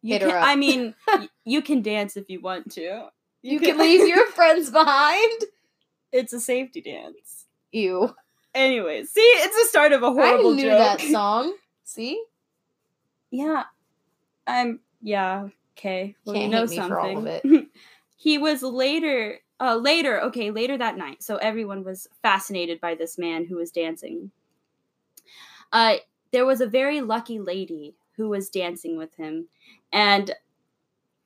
[0.02, 0.30] you Hit can.
[0.32, 0.94] I mean,
[1.44, 3.08] you can dance if you want to.
[3.42, 5.42] you can leave your friends behind.
[6.12, 7.46] It's a safety dance.
[7.72, 8.14] You,
[8.52, 10.78] Anyways, see, it's the start of a horrible I knew joke.
[10.78, 11.54] that song.
[11.84, 12.20] See,
[13.30, 13.62] Yeah.
[14.46, 15.48] I'm yeah,
[15.81, 16.14] okay.
[16.25, 16.88] Well, you Can't know hate me something.
[16.90, 17.45] for all of it.
[18.16, 21.23] he was later uh later, okay, later that night.
[21.23, 24.31] So everyone was fascinated by this man who was dancing.
[25.73, 25.97] Uh
[26.33, 29.49] there was a very lucky lady who was dancing with him
[29.93, 30.33] and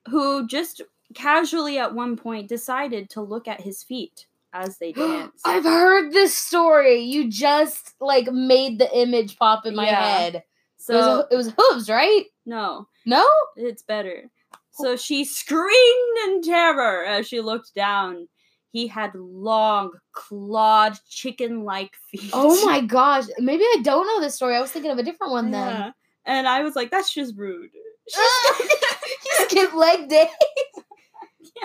[0.08, 0.80] who just
[1.14, 5.46] casually at one point decided to look at his feet as they danced.
[5.46, 7.00] I've heard this story.
[7.00, 10.00] You just like made the image pop in my Yeah.
[10.18, 10.42] head.
[10.76, 12.24] so it was it was hooves, right?
[12.46, 14.30] no, No, It's better.
[14.74, 18.28] So she screamed in terror as she looked down.
[18.72, 22.30] He had long, clawed, chicken like feet.
[22.32, 23.24] Oh my gosh.
[23.38, 24.56] Maybe I don't know this story.
[24.56, 25.70] I was thinking of a different one Yeah.
[25.82, 25.94] then.
[26.26, 27.70] And I was like, that's just rude.
[28.16, 30.28] you skip leg day.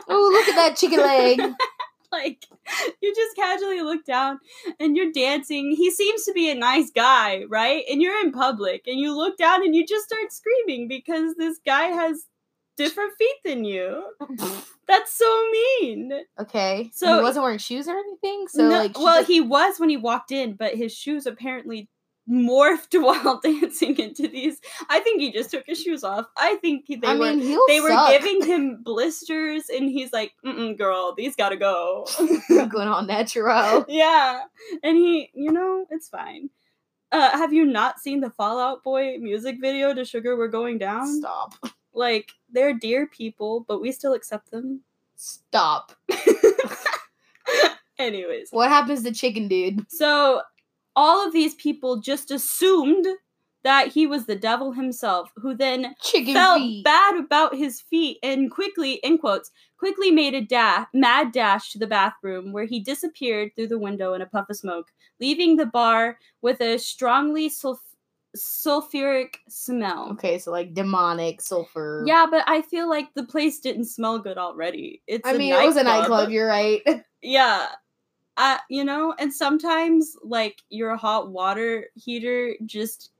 [0.07, 1.39] Oh, look at that chicken leg.
[2.11, 2.45] like,
[3.01, 4.39] you just casually look down
[4.79, 5.71] and you're dancing.
[5.75, 7.83] He seems to be a nice guy, right?
[7.89, 11.59] And you're in public and you look down and you just start screaming because this
[11.65, 12.25] guy has
[12.83, 14.03] different feet than you.
[14.87, 16.11] That's so mean.
[16.39, 16.89] Okay.
[16.93, 18.47] So he wasn't wearing shoes or anything.
[18.47, 21.87] So No- like, well, just- he was when he walked in, but his shoes apparently
[22.29, 24.59] morphed while dancing into these.
[24.89, 26.25] I think he just took his shoes off.
[26.37, 28.11] I think they I were mean, he'll they were suck.
[28.11, 32.05] giving him blisters, and he's like, Mm-mm, "Girl, these gotta go."
[32.49, 33.85] going on natural.
[33.87, 34.41] yeah,
[34.83, 36.49] and he, you know, it's fine.
[37.11, 40.77] Uh, have you not seen the Fall Out Boy music video to "Sugar We're Going
[40.77, 41.07] Down"?
[41.07, 41.55] Stop.
[41.99, 44.81] Like, they're dear people, but we still accept them.
[45.17, 45.91] Stop.
[47.99, 49.85] Anyways, What happens to chicken dude?
[49.91, 50.41] So
[50.95, 53.05] all of these people just assumed
[53.63, 56.85] that he was the devil himself, who then Chicken felt feet.
[56.85, 61.77] bad about his feet and quickly, in quotes, quickly made a da- mad dash to
[61.77, 64.87] the bathroom where he disappeared through the window in a puff of smoke,
[65.19, 67.79] leaving the bar with a strongly sulf-
[68.35, 70.09] sulfuric smell.
[70.13, 72.03] Okay, so like demonic sulfur.
[72.05, 75.01] Yeah, but I feel like the place didn't smell good already.
[75.07, 76.09] It's I mean, it was a nightclub.
[76.09, 76.31] nightclub.
[76.31, 76.81] You're right.
[77.21, 77.67] Yeah.
[78.37, 83.11] Uh, you know, and sometimes like your hot water heater just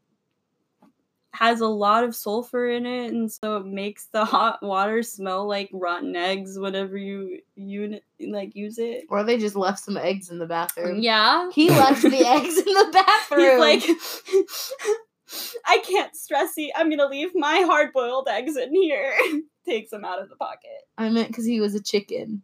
[1.33, 5.47] has a lot of sulfur in it and so it makes the hot water smell
[5.47, 9.05] like rotten eggs whenever you you like use it.
[9.09, 10.99] or they just left some eggs in the bathroom.
[10.99, 11.49] Yeah.
[11.53, 13.41] He left the eggs in the bathroom.
[13.51, 13.83] He's like
[15.67, 16.73] I can't stress eat.
[16.75, 19.13] I'm gonna leave my hard boiled eggs in here.
[19.65, 20.87] Takes them out of the pocket.
[20.97, 22.41] I meant because he was a chicken.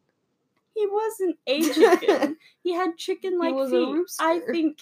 [0.76, 2.38] He wasn't a chicken.
[2.62, 4.06] he had chicken like feet.
[4.20, 4.80] I think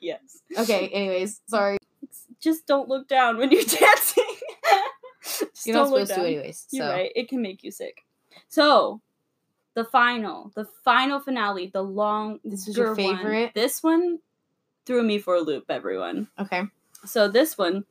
[0.00, 0.20] Yes.
[0.58, 1.78] Okay, anyways, sorry.
[2.44, 4.24] Just don't look down when you're dancing.
[5.64, 6.26] You're not supposed to, down.
[6.26, 6.66] anyways.
[6.70, 7.10] You're right.
[7.16, 8.04] It can make you sick.
[8.48, 9.00] So,
[9.72, 12.38] the final, the final finale, the long.
[12.44, 12.96] This is your one.
[12.96, 13.52] favorite?
[13.54, 14.18] This one
[14.84, 16.28] threw me for a loop, everyone.
[16.38, 16.64] Okay.
[17.06, 17.84] So this one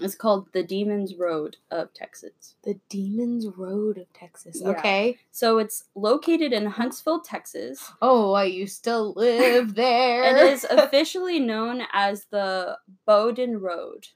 [0.00, 2.54] is called the Demon's Road of Texas.
[2.62, 4.60] The Demon's Road of Texas.
[4.60, 4.70] Yeah.
[4.70, 5.18] Okay.
[5.30, 7.92] So it's located in Huntsville, Texas.
[8.02, 10.24] Oh, I used to live there.
[10.24, 14.08] It is officially known as the Bowden Road.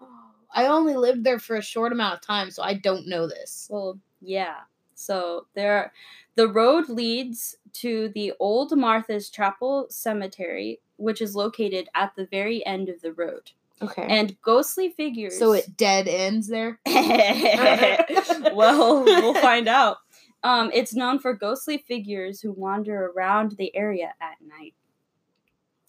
[0.00, 0.06] Oh,
[0.54, 3.68] I only lived there for a short amount of time, so I don't know this.
[3.70, 4.56] Well, yeah.
[4.94, 5.92] So there,
[6.34, 12.64] the road leads to the Old Martha's Chapel Cemetery, which is located at the very
[12.66, 13.52] end of the road.
[13.82, 14.06] Okay.
[14.08, 15.38] And ghostly figures.
[15.38, 16.78] so it dead ends there.
[16.86, 19.98] well, we'll find out.
[20.42, 24.74] Um, it's known for ghostly figures who wander around the area at night.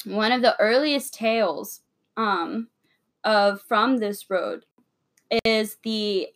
[0.06, 1.82] One of the earliest tales
[2.18, 2.68] um,
[3.24, 4.66] of from this road
[5.46, 6.28] is the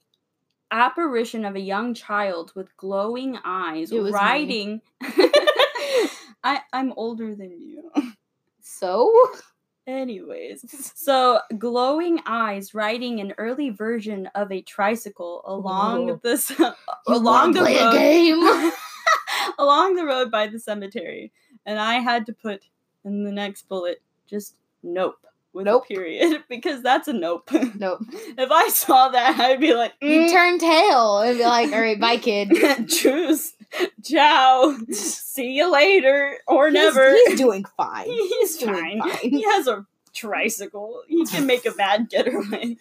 [0.72, 4.82] apparition of a young child with glowing eyes riding.
[6.44, 7.92] I, I'm older than you.
[8.62, 9.12] So
[9.88, 16.20] Anyways, so glowing eyes riding an early version of a tricycle along Whoa.
[16.24, 16.52] this
[17.08, 18.72] along the road game?
[19.60, 21.32] along the road by the cemetery,
[21.68, 22.64] and I had to put
[23.04, 25.18] in the next bullet just nope
[25.56, 25.86] with Nope.
[25.86, 27.50] a period because that's a nope.
[27.76, 28.02] nope.
[28.12, 31.80] if I saw that, I'd be like, You mm, turn tail and be like, "All
[31.82, 32.52] right, bye, kid."
[32.90, 33.54] choose,
[34.04, 37.12] ciao, see you later or He's- never.
[37.28, 38.06] He's doing fine.
[38.08, 39.10] He's doing fine.
[39.10, 39.30] fine.
[39.32, 41.02] He has a tricycle.
[41.08, 42.78] He can make a bad getaway.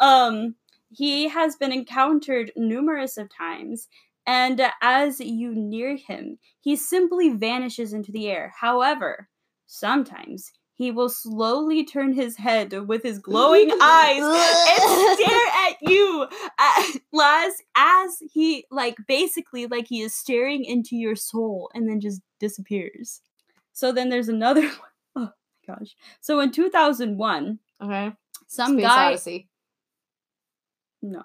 [0.00, 0.54] um,
[0.90, 3.88] he has been encountered numerous of times,
[4.26, 8.54] and as you near him, he simply vanishes into the air.
[8.60, 9.28] However,
[9.66, 16.26] sometimes he will slowly turn his head with his glowing eyes and stare at you
[16.58, 22.00] as, as as he like basically like he is staring into your soul and then
[22.00, 23.20] just disappears.
[23.72, 24.70] So then there's another one.
[25.16, 25.30] Oh
[25.68, 25.94] my gosh.
[26.20, 28.12] So in 2001, Okay.
[28.48, 29.48] some Space guy Odyssey.
[31.02, 31.22] no.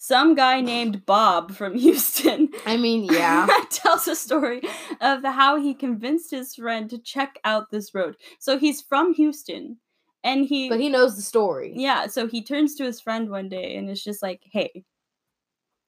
[0.00, 3.46] Some guy named Bob from Houston I mean, yeah.
[3.70, 4.62] tells a story
[5.00, 8.16] of how he convinced his friend to check out this road.
[8.38, 9.78] So he's from Houston
[10.22, 11.72] and he but he knows the story.
[11.76, 14.84] Yeah, so he turns to his friend one day and it's just like, "Hey,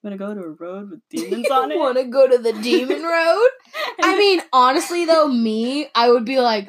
[0.03, 3.03] wanna go to a road with demons on it?" Want to go to the demon
[3.03, 3.49] road?
[4.03, 6.69] I mean, honestly, though, me, I would be like,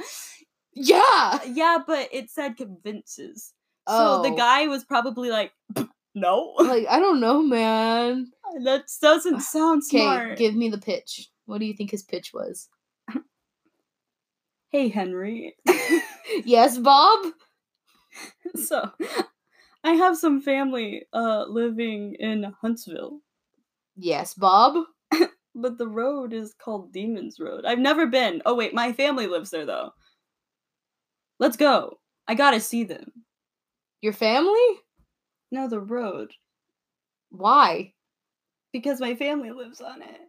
[0.74, 1.40] yeah.
[1.48, 3.54] yeah, but it said convinces.
[3.90, 4.36] So the Oh.
[4.36, 5.52] guy was probably like,
[6.16, 8.32] "No, Like, I don't know, man.
[8.64, 11.30] that doesn't sound Okay, smart." give me the pitch.
[11.46, 12.70] What do you think his pitch was?
[14.70, 15.56] hey, Henry.
[16.46, 17.26] Yes, Bob?
[18.56, 18.90] so,
[19.84, 23.20] I have some family uh living in Huntsville,
[23.98, 24.86] Yes, Bob?
[25.54, 27.66] but the road is called Demon's Road.
[27.66, 28.42] I've never been.
[28.46, 29.92] Oh wait, my family lives there though.
[31.40, 32.00] Let's go.
[32.28, 33.12] I got to see them.
[34.02, 34.68] Your family?
[35.52, 36.32] No, the road.
[37.30, 37.94] Why?
[38.74, 40.22] Because my family lives on it.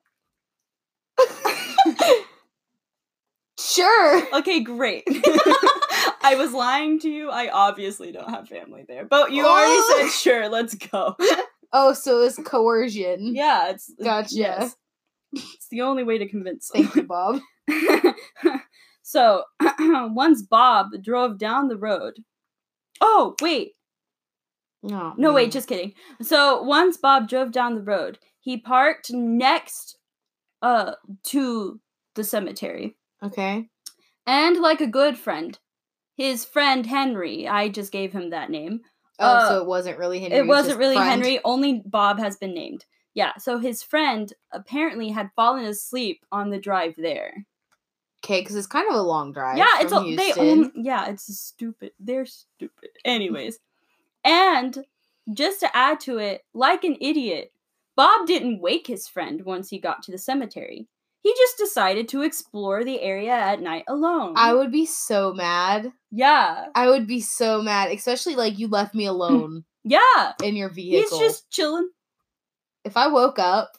[3.59, 4.35] sure.
[4.39, 5.05] Okay, great.
[6.25, 7.31] I was lying to you.
[7.31, 9.05] I obviously don't have family there.
[9.05, 9.99] But you already Oh.
[10.01, 11.17] said sure, let's go.
[11.73, 13.35] Oh, so it's coercion.
[13.35, 14.35] yeah, it's Gotcha.
[14.35, 14.77] yes.
[15.35, 17.41] It's the only way to convince Thank you, Bob.
[19.03, 19.45] so,
[19.81, 22.15] once Bob drove down the road.
[23.01, 23.73] Oh, wait.
[24.83, 25.95] No, No, wait, just kidding.
[26.23, 29.97] So, once Bob drove down the road, he parked next
[30.61, 30.93] uh
[31.29, 31.81] to
[32.15, 32.97] the cemetery.
[33.23, 33.69] Okay.
[34.27, 35.59] And like a good friend,
[36.17, 38.81] his friend Henry, I just gave him that name.
[39.19, 40.39] Oh, Uh, so it wasn't really Henry.
[40.39, 41.11] it was wasn't really friend.
[41.11, 42.85] Henry, only Bob has been named.
[43.15, 47.47] Yeah, so his friend apparently had fallen asleep on the drive there.
[48.25, 49.59] Okay, because it's kind of a long drive.
[49.59, 50.33] yeah, it's a, they
[50.77, 51.91] yeah, it's stupid.
[51.99, 52.91] They're stupid.
[53.05, 53.59] Anyways,
[54.25, 54.85] and
[55.33, 57.53] just to add to it, like an idiot,
[57.97, 60.89] Bob didn't wake his friend once he got to the cemetery.
[61.23, 64.35] He just decided to explore the area at night alone.
[64.37, 65.93] I would be so mad.
[66.11, 70.33] yeah, I would be so mad, especially like you left me alone yeah.
[70.43, 71.19] in your vehicle.
[71.19, 71.89] He's just chilling.
[72.85, 73.77] if I woke up,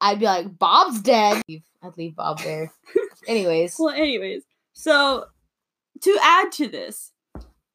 [0.00, 1.42] I'd be like, Bob's dead.
[1.82, 2.72] I'd leave Bob there.
[3.28, 5.26] Anyways, Well, anyways, so
[6.02, 7.12] to add to this,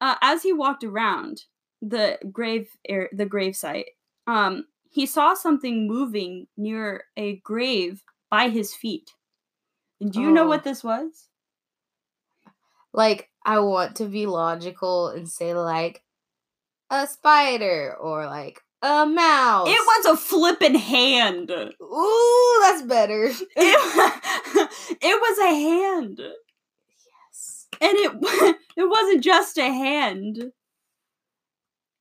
[0.00, 1.42] uh, as he walked around
[1.88, 3.90] the grave, er, the grave site,
[4.26, 9.10] um, he saw something moving near a grave by his feet.
[10.00, 10.48] And do you know Oh.
[10.48, 11.28] what this was?
[12.92, 16.02] like I want to be logical and say like
[16.90, 19.68] a spider or like a mouse.
[19.68, 21.50] It was a flippin' hand.
[21.50, 23.24] Ooh, that's better.
[23.56, 27.66] wa- it was a hand, yes.
[27.80, 30.52] and it it wasn't just a hand.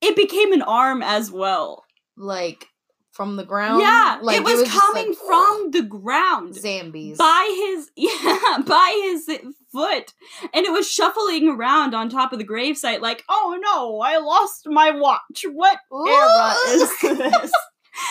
[0.05, 1.83] It became an arm as well.
[2.17, 2.67] Like
[3.15, 3.81] from the ground.
[3.81, 7.15] yeah, like it was, just, coming like, from the ground Zambies.
[7.15, 9.39] by his yeah by his
[9.71, 10.13] foot,
[10.53, 14.67] and it was shuffling around on top of the gravesite like, oh no, I lost
[14.67, 15.45] my watch.
[15.49, 17.51] What era is this?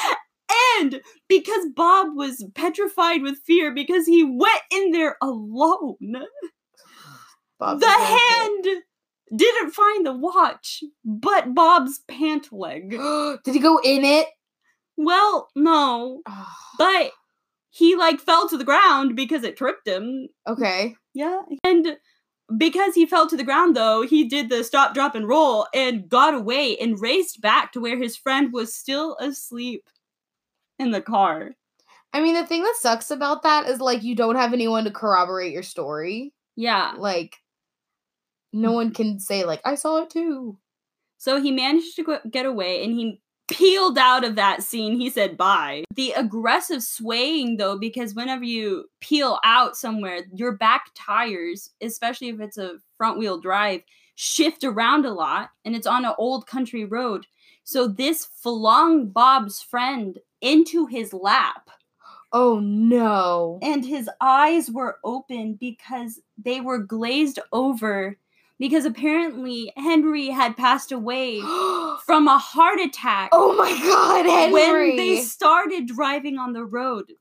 [0.78, 5.96] and because Bob was petrified with fear because he went in there alone,
[7.58, 8.66] Bob the hand.
[8.66, 8.84] it.
[9.36, 12.90] Didn't find the watch, but Bob's pant leg.
[13.44, 14.28] Did he go in it?
[14.96, 16.56] Well, no, ah.
[16.78, 17.12] but
[17.70, 20.28] he like fell to the ground because it tripped him.
[20.46, 20.94] okay.
[21.14, 21.42] Yeah.
[21.64, 21.96] And
[22.56, 26.08] because he fell to the ground though, he did the stop, drop, and roll and
[26.08, 29.88] got away and raced back to where his friend was still asleep
[30.78, 31.52] in the car.
[32.12, 34.90] I mean, the thing that sucks about that is like you don't have anyone to
[34.90, 36.32] corroborate your story.
[36.54, 36.92] Yeah.
[36.96, 37.38] Like,
[38.54, 38.94] no one mm-hmm.
[38.94, 40.58] can say like I saw it too.
[41.18, 44.98] So he managed to get away and he peeled out of that scene.
[44.98, 45.84] He said bye.
[45.94, 52.40] The aggressive swaying, though, because whenever you peel out somewhere, your back tires, especially if
[52.40, 53.82] it's a front wheel drive,
[54.16, 57.26] shift around a lot and it's on an old country road.
[57.64, 61.70] So this flung Bob's friend into his lap
[62.32, 63.58] Oh no.
[63.62, 68.18] and his eyes were open because they were glazed over
[68.64, 71.38] because apparently Henry had passed away
[72.06, 74.52] from a heart attack oh my god, Henry.
[74.52, 77.12] when they started driving on the road.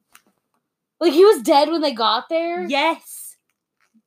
[1.01, 2.65] like he was dead when they got there?
[2.65, 3.35] Yes.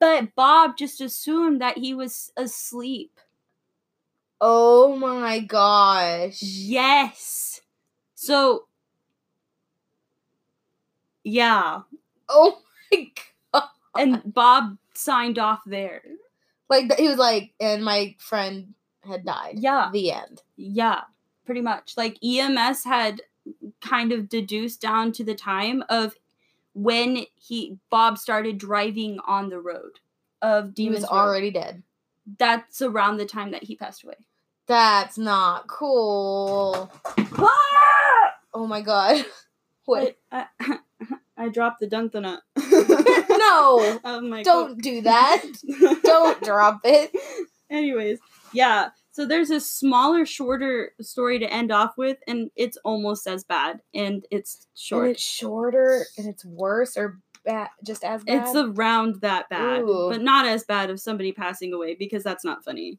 [0.01, 3.20] But Bob just assumed that he was asleep.
[4.41, 6.41] Oh my gosh.
[6.41, 7.61] Yes.
[8.14, 8.64] So
[11.22, 11.82] yeah,
[12.30, 13.11] Oh my
[13.53, 13.68] god.
[13.99, 16.01] and Bob signed off there.
[16.68, 19.54] Like he was like, and my friend had died.
[19.58, 19.90] Yeah.
[19.92, 20.42] The end.
[20.56, 21.02] Yeah,
[21.44, 21.94] pretty much.
[21.96, 23.20] Like EMS had
[23.80, 26.14] kind of deduced down to the time of
[26.74, 30.00] when he Bob started driving on the road
[30.42, 31.16] of He Demons was Road.
[31.18, 31.82] already dead.
[32.38, 34.16] That's around the time that he passed away.
[34.66, 36.90] That's not cool.
[37.16, 38.32] Ah!
[38.52, 39.24] Oh my god.
[39.84, 40.16] What?
[40.32, 40.78] I, I,
[41.12, 42.39] uh, I dropped the Dunthanut.
[42.57, 43.99] no.
[44.05, 45.43] oh my Don't do that.
[46.03, 47.14] Don't drop it.
[47.70, 48.18] Anyways,
[48.53, 48.91] yeah.
[49.12, 53.80] So there's a smaller, shorter story to end off with, and it's almost as bad,
[53.95, 55.07] and it's short.
[55.07, 58.43] And it's shorter and it's worse or bad, just as bad.
[58.43, 60.11] It's around that bad, Ooh.
[60.11, 62.99] but not as bad of somebody passing away because that's not funny.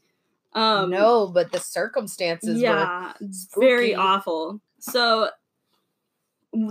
[0.54, 4.60] Um, no, but the circumstances were yeah, it's very awful.
[4.80, 5.30] So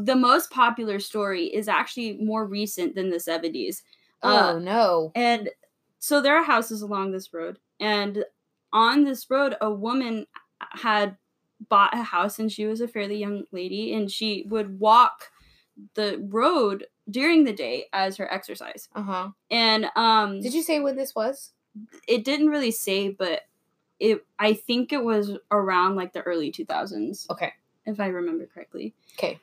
[0.04, 3.82] the most popular story is actually more recent than the 70s.
[4.22, 5.12] Oh Uh, no.
[5.14, 5.50] and
[5.98, 8.24] so there are houses along this road, and
[8.72, 10.26] on this road, a woman
[10.60, 11.16] had
[11.68, 15.30] bought a house, and she was a fairly young lady, and she would walk
[15.94, 18.88] the road during the day as her exercise.
[18.94, 19.30] Uh-huh.
[19.50, 21.52] And um, Did you say when this was?
[22.08, 23.42] it didn't really say, but
[24.00, 27.52] it I think it was around like the early 2000s, Okay.
[27.86, 28.94] if I remember correctly.
[29.18, 29.38] Okay.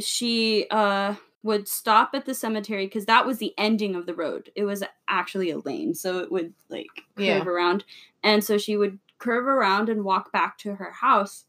[0.00, 4.50] She uh would stop at the cemetery because that was the ending of the road.
[4.54, 7.44] It was actually a lane, so it would like curve Yeah.
[7.44, 7.84] around.
[8.22, 11.46] And so she would curve around and walk back to her house.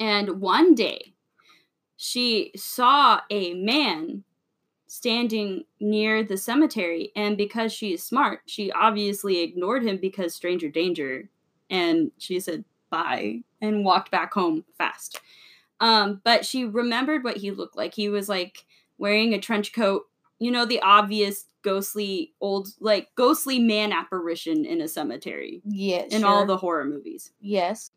[0.00, 1.14] And one day
[1.96, 4.24] she saw a man
[4.86, 7.12] standing near the cemetery.
[7.14, 11.28] And because she is smart, she obviously ignored him because stranger danger.
[11.70, 15.20] And she said bye and walked back home fast.
[15.80, 17.94] Um, but she remembered what he looked like.
[17.94, 18.64] He was like
[18.98, 20.04] wearing a trench coat,
[20.38, 26.12] you know, the obvious ghostly old, like ghostly man apparition in a cemetery Yes.
[26.12, 27.30] in all the horror movies.
[27.40, 27.90] Yes.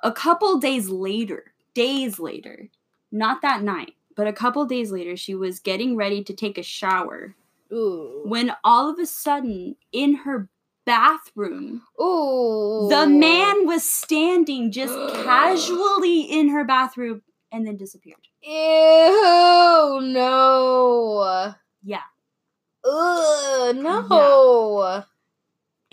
[0.00, 2.68] A couple days later, days later,
[3.10, 6.62] not that night, but a couple days later, she was getting ready to take a
[6.62, 7.34] shower
[7.72, 8.22] Ooh.
[8.24, 10.48] when all of a sudden, in her
[10.86, 12.86] bathroom, Ooh.
[12.88, 17.22] the man was standing just casually in her bathroom
[17.52, 18.16] and then disappeared.
[18.42, 20.00] Ew.
[20.02, 21.54] No.
[21.82, 22.00] Yeah.
[22.84, 23.76] Ugh.
[23.76, 25.04] No.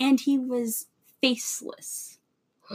[0.00, 0.86] And he was
[1.20, 2.18] faceless.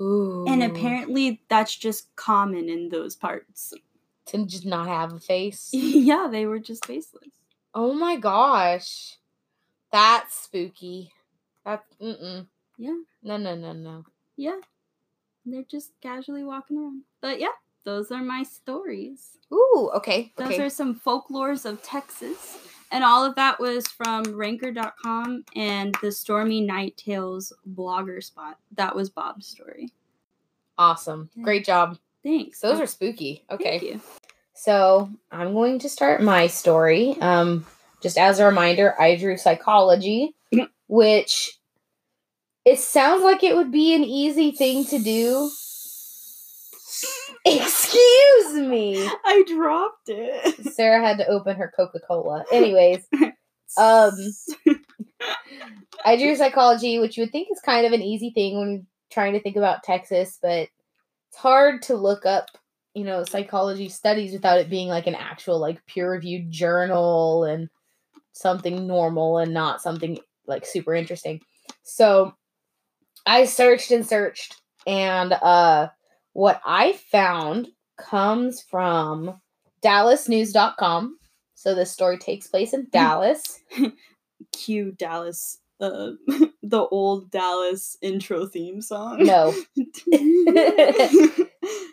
[0.00, 0.44] Ooh.
[0.48, 3.72] And apparently, that's just common in those parts.
[4.26, 5.70] to just not have a face.
[5.72, 7.28] yeah, they were just faceless.
[7.74, 9.18] Oh my gosh.
[9.94, 11.12] That's spooky.
[11.64, 12.48] That's mm-mm.
[12.78, 12.96] Yeah.
[13.22, 14.04] No, no, no, no.
[14.36, 14.56] Yeah.
[15.46, 17.02] They're just casually walking around.
[17.20, 19.38] But yeah, those are my stories.
[19.52, 20.32] Ooh, okay.
[20.36, 20.62] Those okay.
[20.64, 22.58] are some folklores of Texas.
[22.90, 28.58] And all of that was from ranker.com and the Stormy Night Tales blogger spot.
[28.72, 29.92] That was Bob's story.
[30.76, 31.30] awesome.
[31.36, 31.44] Yeah.
[31.44, 31.98] Great job.
[32.24, 32.58] Thanks.
[32.58, 33.44] Those are spooky.
[33.48, 33.78] Okay.
[33.78, 34.00] Thank you.
[34.54, 37.16] So I'm going to start my story.
[37.20, 37.64] Um,
[38.04, 40.36] just as a reminder, I drew psychology,
[40.86, 41.58] which
[42.64, 45.50] it sounds like it would be an easy thing to do.
[47.44, 49.04] Excuse me.
[49.24, 50.72] I dropped it.
[50.72, 52.44] Sarah had to open her Coca Cola.
[52.52, 53.04] Anyways,
[53.76, 54.12] Um,
[56.04, 59.32] I drew psychology, which you would think is kind of an easy thing when trying
[59.32, 60.68] to think about Texas, but
[61.28, 62.50] it's hard to look up,
[62.94, 67.68] you know, psychology studies without it being like an actual like peer reviewed journal and
[68.34, 71.40] something normal and not something like super interesting.
[71.82, 72.34] So
[73.26, 75.88] I searched and searched and uh
[76.34, 79.40] what I found comes from
[79.82, 81.18] dallasnews.com.
[81.54, 83.60] So this story takes place in Dallas.
[84.52, 86.10] Cue Dallas, uh,
[86.62, 89.24] the old Dallas intro theme song.
[89.24, 89.54] No.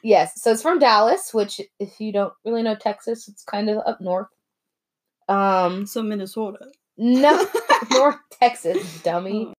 [0.03, 3.77] Yes, so it's from Dallas, which if you don't really know Texas, it's kind of
[3.85, 4.27] up north.
[5.29, 6.67] Um so Minnesota.
[6.97, 7.45] no
[7.91, 9.53] North Texas, dummy.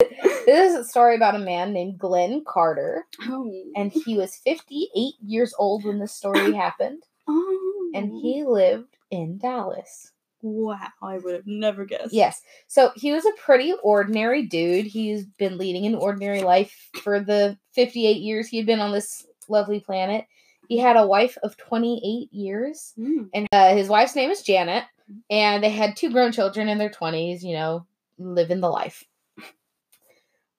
[0.46, 3.50] This is a story about a man named Glenn Carter, Oh.
[3.76, 7.90] and he was 58 years old when this story happened, oh.
[7.94, 10.10] and he lived in Dallas.
[10.44, 12.12] Wow, I would have never guessed.
[12.12, 12.42] Yes.
[12.66, 14.86] So he was a pretty ordinary dude.
[14.86, 19.24] He's been leading an ordinary life for the 58 years he had been on this
[19.48, 20.24] lovely planet.
[20.68, 23.28] He had a wife of 28 years, Mm.
[23.34, 24.84] and uh, his wife's name is Janet,
[25.30, 27.86] and they had two grown children in their 20s, you know,
[28.18, 29.04] living the life.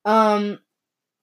[0.06, 0.60] Um,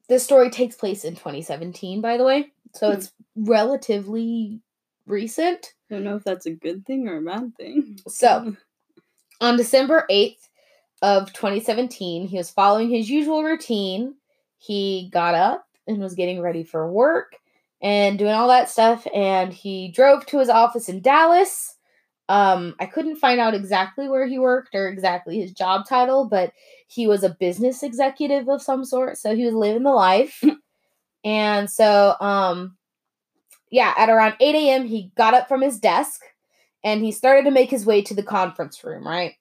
[0.09, 2.95] this story takes place in 2017, by the way, so Hmm.
[2.95, 4.61] it's relatively
[5.07, 5.75] recent.
[5.91, 7.99] I don't know if that's a good thing or a bad thing.
[8.09, 8.57] So,
[9.41, 10.49] on December 8th
[11.03, 14.15] of 2017, he was following his usual routine.
[14.59, 17.37] He got up and was getting ready for work
[17.83, 21.77] and doing all that stuff and he drove to his office in Dallas.
[22.31, 26.53] Um I couldn't find out exactly where he worked or exactly his job title, but
[26.87, 30.43] he was a business executive of some sort, so he was living the life.
[31.25, 32.77] and so um
[33.73, 34.87] yeah, at around 8 a.m.
[34.87, 36.21] he got up from his desk
[36.85, 39.35] and he started to make his way to the conference room, right?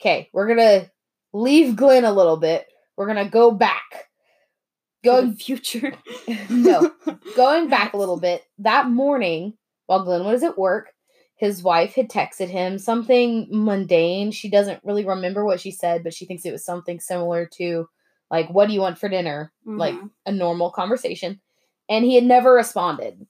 [0.00, 0.90] Okay, we're gonna
[1.34, 2.66] leave Glenn a little bit.
[2.96, 3.90] We're gonna go back.
[3.90, 5.92] To Going future.
[6.50, 6.90] No.
[7.36, 9.54] going back a little bit, that morning,
[9.86, 10.92] while Glenn was at work,
[11.36, 14.30] his wife had texted him something mundane.
[14.30, 17.88] She doesn't really remember what she said, but she thinks it was something similar to
[18.30, 19.52] like, what do you want for dinner?
[19.66, 20.10] Like Mhm.
[20.24, 21.40] a normal conversation.
[21.88, 23.26] And he had never responded.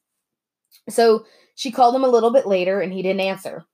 [0.88, 1.26] So
[1.56, 3.66] she called him a little bit later and he didn't answer.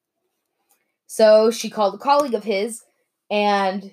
[1.06, 2.82] So she called a colleague of his
[3.30, 3.92] and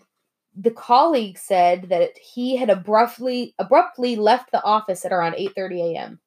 [0.55, 6.19] the colleague said that he had abruptly abruptly left the office at around 8:30 a.m.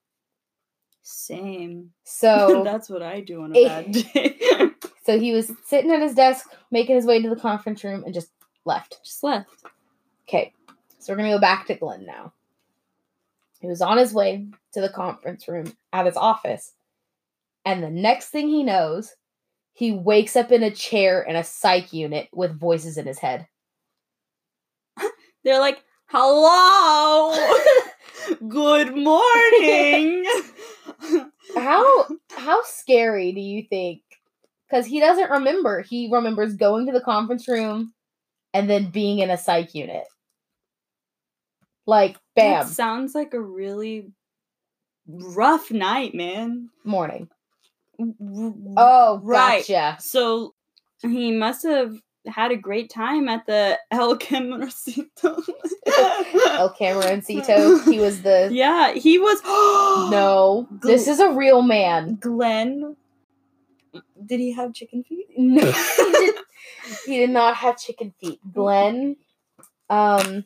[1.03, 1.91] Same.
[2.05, 3.69] So that's what I do on a Eh.
[3.69, 4.71] bad day.
[5.07, 8.15] so he was sitting at his desk making his way to the conference room and
[8.15, 8.31] just
[8.65, 8.99] left.
[9.05, 9.49] Just left.
[10.29, 10.53] Okay.
[10.99, 12.33] So we're going to go back to Glenn now.
[13.61, 16.73] He was on his way to the conference room at his office.
[17.65, 19.15] And the next thing he knows,
[19.73, 23.47] he wakes up in a chair in a psych unit with voices in his head.
[25.45, 27.35] They're like, hello.
[28.49, 30.25] Good morning.
[31.55, 34.03] How how scary do you think
[34.73, 35.83] because he doesn't remember.
[35.83, 37.93] He remembers going to the conference room
[38.55, 40.05] and then being in a psych unit.
[41.87, 44.13] Like, bam, That sounds like a really
[45.07, 46.71] rough night, man.
[46.85, 47.29] morning.
[48.77, 49.67] Oh, right.
[49.67, 49.97] gotcha.
[50.01, 50.55] So
[51.03, 51.95] he must have
[52.27, 55.43] had a great time at the El Camarcito.
[55.87, 57.91] El Camaroncito.
[57.91, 58.49] He was the.
[58.53, 59.41] Yeah, he was.
[60.11, 62.16] No, this is a real man.
[62.20, 62.97] Glenn.
[64.25, 65.27] Did he have chicken feet?
[65.37, 66.35] No, he did,
[67.07, 68.41] he did not have chicken feet.
[68.53, 69.16] Glenn.
[69.91, 70.45] Um.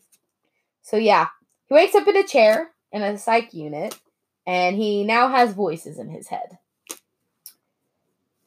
[0.82, 1.28] So yeah,
[1.68, 3.98] he wakes up in a chair in a psych unit,
[4.46, 6.58] and he now has voices in his head.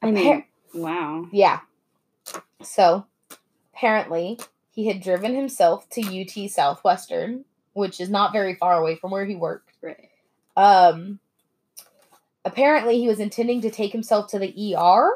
[0.01, 1.27] I mean, wow.
[1.31, 1.59] Yeah.
[2.61, 3.05] So,
[3.79, 4.37] apparently,
[4.71, 9.25] he had driven himself to UT Southwestern, which is not very far away from where
[9.25, 9.71] he worked.
[9.81, 10.09] Right.
[10.57, 11.19] Um,
[12.43, 15.11] apparently, he was intending to take himself to the ER,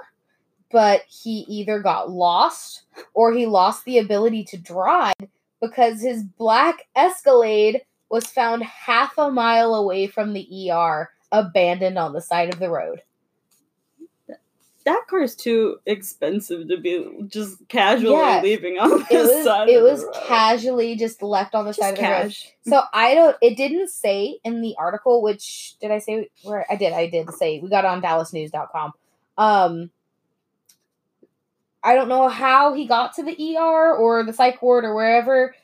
[0.72, 2.84] but he either got lost
[3.14, 5.14] or he lost the ability to drive
[5.62, 12.14] because his black Escalade was found half a mile away from the ER, abandoned on
[12.14, 13.02] the side of the road.
[14.86, 18.42] That car's too expensive to be just casually Yeah.
[18.44, 21.72] leaving on the It was side it of the was casually just left on the
[21.72, 22.36] Just side of the road.
[22.68, 23.38] So I don't.
[23.42, 26.92] It didn't say in the article, which did I say where I did?
[26.94, 28.94] I did say we got on DallasNews.com.
[29.38, 29.90] Um,
[31.84, 35.56] I don't know how he got to the ER or the psych ward or wherever.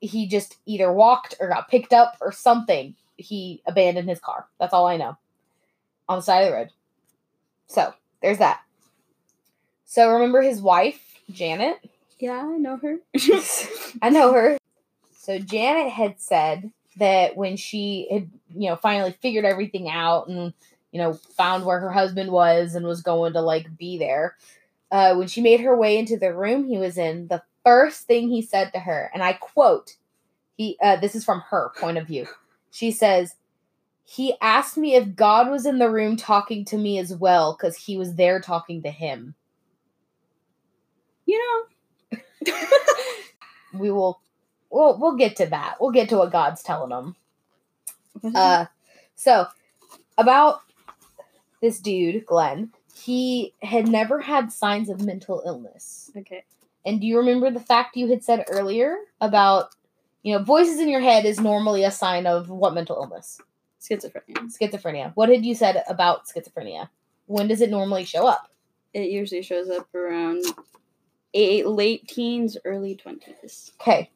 [0.00, 2.94] He just either walked or got picked up or something.
[3.16, 4.46] He abandoned his car.
[4.60, 5.16] That's all I know.
[6.08, 6.68] On the side of the road.
[7.66, 7.92] So
[8.22, 8.60] there's that.
[9.84, 11.78] So remember his wife, Janet?
[12.18, 12.98] Yeah, I know her.
[14.02, 14.58] I know her.
[15.16, 20.52] So Janet had said that when she had, you know, finally figured everything out and,
[20.90, 24.36] you know, found where her husband was and was going to like be there,
[24.90, 28.28] uh, when she made her way into the room he was in, the first thing
[28.28, 29.96] he said to her, and I quote,
[30.56, 32.26] he uh, this is from her point of view.
[32.70, 33.34] She says,
[34.08, 37.76] "He asked me if God was in the room talking to me as well because
[37.76, 39.34] he was there talking to him."
[41.28, 41.66] you
[42.12, 42.18] know.
[43.74, 44.20] we will
[44.70, 45.76] we'll we'll get to that.
[45.80, 47.16] We'll get to what God's telling them.
[48.34, 48.66] Uh
[49.14, 49.46] so
[50.16, 50.60] about
[51.60, 56.10] this dude, Glenn, he had never had signs of mental illness.
[56.16, 56.44] okay.
[56.86, 59.74] And do you remember the fact you had said earlier about
[60.22, 63.40] you know, voices in your head is normally a sign of what mental illness?
[63.80, 64.50] Schizophrenia.
[64.60, 65.12] Schizophrenia.
[65.14, 66.88] What had you said about schizophrenia?
[67.26, 68.50] When does it normally show up?
[68.92, 70.44] It usually shows up around
[71.34, 73.72] eight, late teens, early twenties.
[73.80, 74.10] Okay.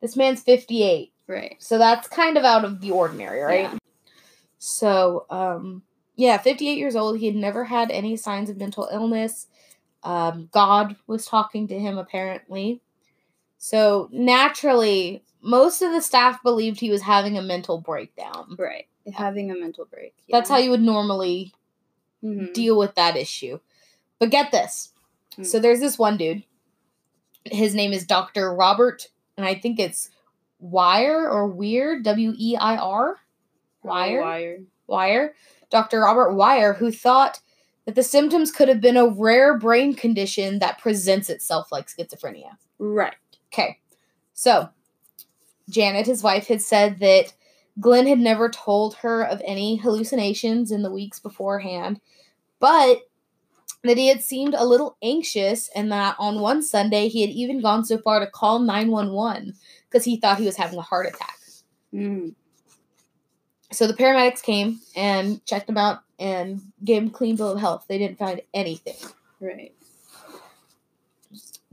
[0.00, 1.12] This man's 58.
[1.28, 1.56] Right.
[1.60, 3.72] So that's kind of out of the ordinary, right?
[3.72, 3.78] Yeah.
[4.58, 5.82] So, um,
[6.16, 7.18] yeah, 58 years old.
[7.18, 9.46] He had never had any signs of mental illness.
[10.02, 12.82] Um, God was talking to him, apparently.
[13.58, 18.56] So, naturally, most of the staff believed he was having a mental breakdown.
[18.58, 18.86] Right.
[19.12, 20.14] Having a mental break.
[20.30, 21.52] That's how you would normally
[22.22, 22.54] Mhm.
[22.54, 23.58] deal with that issue.
[24.18, 24.92] But get this.
[25.36, 25.42] Hmm.
[25.44, 26.44] So, there's this one dude.
[27.44, 28.54] His name is Dr.
[28.54, 30.10] Robert, and I think it's
[30.60, 33.18] Wire or Weird, W E I R.
[33.82, 34.20] Wire.
[34.20, 34.58] Wire.
[34.86, 35.34] Wire,
[35.70, 36.00] Dr.
[36.00, 37.40] Robert Wire, who thought
[37.86, 42.56] that the symptoms could have been a rare brain condition that presents itself like schizophrenia.
[42.78, 43.14] Right.
[43.52, 43.80] Okay,
[44.34, 44.68] so
[45.72, 47.32] Janet, his wife, had said that
[47.80, 52.00] Glenn had never told her of any hallucinations in the weeks beforehand,
[52.60, 53.00] but
[53.82, 57.60] that he had seemed a little anxious and that on one Sunday he had even
[57.60, 59.54] gone so far to call 911
[59.88, 61.38] because he thought he was having a heart attack.
[61.92, 62.34] Mm.
[63.72, 67.60] So the paramedics came and checked him out and gave him a clean bill of
[67.60, 67.86] health.
[67.88, 68.96] They didn't find anything.
[69.40, 69.74] Right.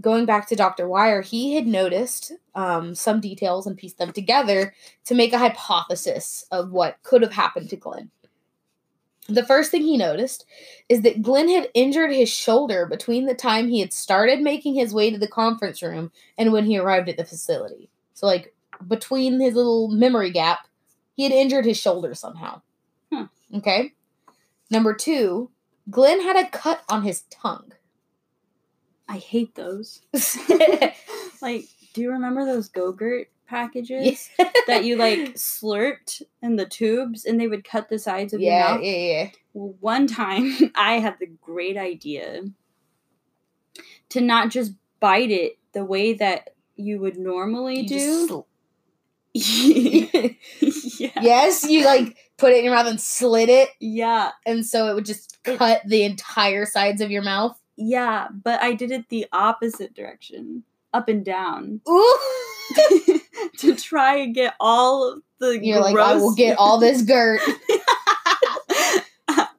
[0.01, 0.87] Going back to Dr.
[0.87, 4.73] Wire, he had noticed um, some details and pieced them together
[5.05, 8.09] to make a hypothesis of what could have happened to Glenn.
[9.27, 10.45] The first thing he noticed
[10.87, 14.93] is that Glenn had injured his shoulder between the time he had started making his
[14.93, 17.89] way to the conference room and when he arrived at the facility.
[18.15, 18.53] So, like,
[18.87, 20.67] between his little memory gap,
[21.15, 22.61] he had injured his shoulder somehow.
[23.11, 23.25] Hmm.
[23.53, 23.93] Okay.
[24.71, 25.51] Number two,
[25.89, 27.73] Glenn had a cut on his tongue.
[29.09, 30.01] I hate those.
[31.41, 34.29] like, do you remember those Go-Gurt packages
[34.67, 38.53] that you like slurped in the tubes and they would cut the sides of your
[38.53, 38.81] mouth?
[38.83, 39.29] yeah, yeah.
[39.53, 42.43] Well, one time I had the great idea
[44.09, 48.27] to not just bite it the way that you would normally You do.
[48.27, 48.43] just
[50.99, 51.11] yeah.
[51.21, 54.95] yes, you like put it in your mouth and slid it, Yeah, and so it
[54.95, 57.57] would just It- cut the entire sides of your mouth.
[57.79, 60.63] Yeah, but I did it the opposite direction,
[60.93, 62.17] up and down, Ooh!
[63.57, 65.59] to try and get all of the.
[65.63, 67.39] You're like, I will get all this dirt.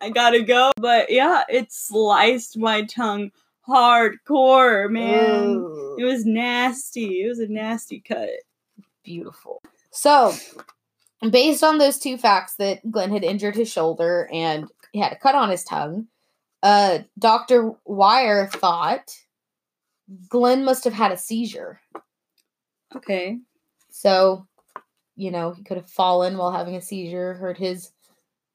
[0.03, 0.73] I gotta go.
[0.77, 3.31] But yeah, it sliced my tongue
[3.66, 5.57] hardcore, man.
[5.57, 5.97] Ooh.
[5.99, 7.23] It was nasty.
[7.23, 8.29] It was a nasty cut.
[9.03, 9.62] beautiful.
[9.93, 10.35] So,
[11.31, 15.16] based on those two facts that Glenn had injured his shoulder and he had a
[15.16, 16.07] cut on his tongue,
[16.63, 17.73] uh, Dr.
[17.85, 19.11] Wire thought
[20.29, 21.81] Glenn must have had a seizure.
[22.95, 23.39] Okay.
[23.91, 24.47] So,
[25.17, 27.93] you know, he could have fallen while having a seizure, hurt his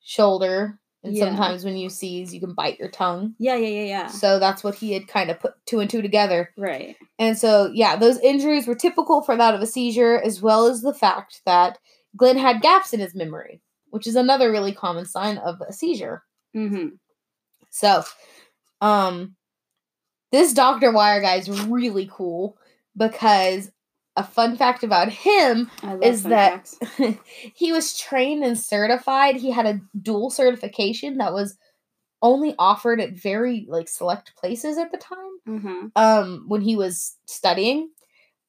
[0.01, 0.79] shoulder.
[1.03, 1.25] And Yeah.
[1.25, 3.35] sometimes when you seize, you can bite your tongue.
[3.37, 4.07] Yeah, yeah, yeah, yeah.
[4.07, 6.51] So that's what he had kind of put two and two together.
[6.57, 6.95] Right.
[7.19, 10.81] And so, yeah, those injuries were typical for that of a seizure, as well as
[10.81, 11.77] the fact that
[12.17, 16.23] Glenn had gaps in his memory, which is another really common sign of a seizure.
[16.55, 16.87] Mm-hmm.
[17.75, 18.03] So,
[18.79, 19.35] um,
[20.31, 20.93] this Dr.
[20.93, 22.57] Wire guy is really cool
[22.95, 23.69] because
[24.15, 25.69] a fun fact about him
[26.01, 26.73] Is that-
[27.53, 29.35] he was trained and certified.
[29.35, 31.57] He had a dual certification that was
[32.21, 35.17] only offered at very like select places at the time.
[35.47, 35.87] Mm-hmm.
[35.97, 37.91] um when he was studying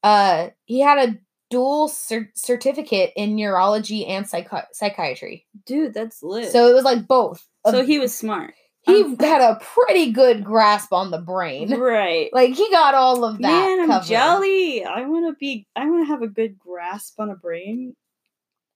[0.02, 1.18] uh he had a
[1.50, 6.50] dual cer- certificate in neurology and psychi- psychiatry Dude, that's lit.
[6.52, 8.54] so it was like both so he was smart.
[8.86, 12.30] He um, had a pretty good grasp on the brain Right.
[12.32, 14.06] like he got all of that Man, I'm covered.
[14.06, 14.84] jelly.
[14.84, 15.66] I want to be.
[15.76, 17.94] I want to have a good grasp on a brain.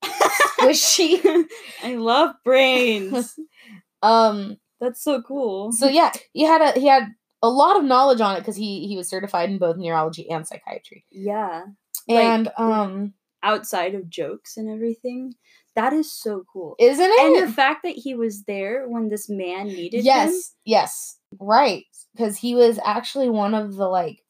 [0.62, 1.20] was she
[1.82, 3.38] I love brains.
[4.02, 5.72] um That's so cool.
[5.72, 7.08] so yeah he had a he had
[7.42, 10.46] a lot of knowledge on it because he he was certified in both neurology and
[10.46, 11.64] psychiatry yeah,
[12.08, 15.34] Like, and um outside of jokes and everything,
[15.76, 16.74] that is so cool.
[16.78, 20.04] isn't it and the fact that he was there when this man needed him.
[20.04, 24.22] yes yes right because he was actually one of the like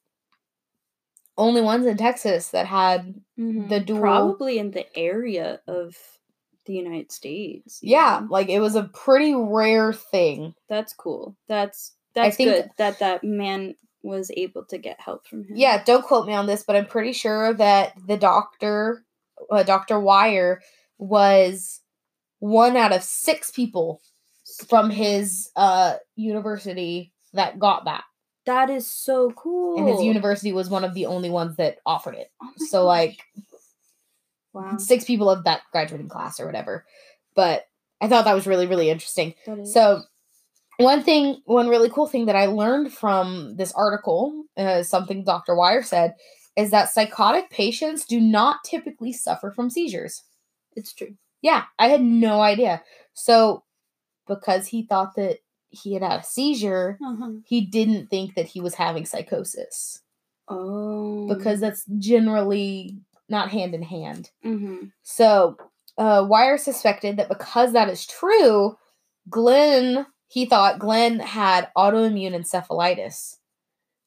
[1.37, 3.69] only ones in texas that had Mhm.
[3.69, 5.95] the dual- probably in the area of
[6.65, 7.79] the United States.
[7.81, 8.27] yeah know?
[8.29, 11.35] like it was a pretty rare thing that's cool.
[11.47, 15.55] That's that's good that that man was able to get help from him.
[15.55, 19.03] yeah don't quote me on this but i'm pretty sure that the doctor
[19.51, 20.61] uh, dr wire
[21.01, 21.81] was
[22.39, 24.01] one out of six people
[24.67, 28.03] from his uh university that got that
[28.45, 29.77] that is so cool.
[29.77, 32.87] and his university was one of the only ones that offered it Oh so gosh.
[32.87, 33.19] like
[34.53, 36.85] wow, six people of that graduating class or whatever.
[37.35, 37.65] But
[38.01, 39.33] I thought that was really, really interesting.
[39.63, 40.01] So,
[40.77, 45.55] one thing, one really cool thing that I learned from this article, uh, something Dr.
[45.55, 46.15] Wire said,
[46.57, 50.23] is that psychotic patients do not typically suffer from seizures.
[50.75, 51.15] It's true.
[51.41, 52.83] Yeah, I had no idea.
[53.13, 53.63] So,
[54.27, 57.31] because he thought that he had had a seizure, Uh-huh.
[57.45, 60.01] he didn't think that he was having psychosis
[60.47, 62.99] Oh, because that's generally
[63.29, 64.31] not hand in hand.
[64.43, 65.57] hmm So,
[65.97, 68.77] uh, Wire suspected that because that is true,
[69.29, 73.37] Glenn, he thought Glenn had autoimmune encephalitis,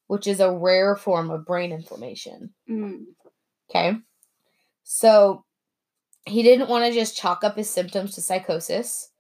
[0.06, 2.54] which is a rare form of brain inflammation.
[2.68, 3.04] mm.
[3.70, 3.96] Okay.
[4.82, 5.44] So,
[6.26, 9.10] he didn't want to just chalk up his symptoms to psychosis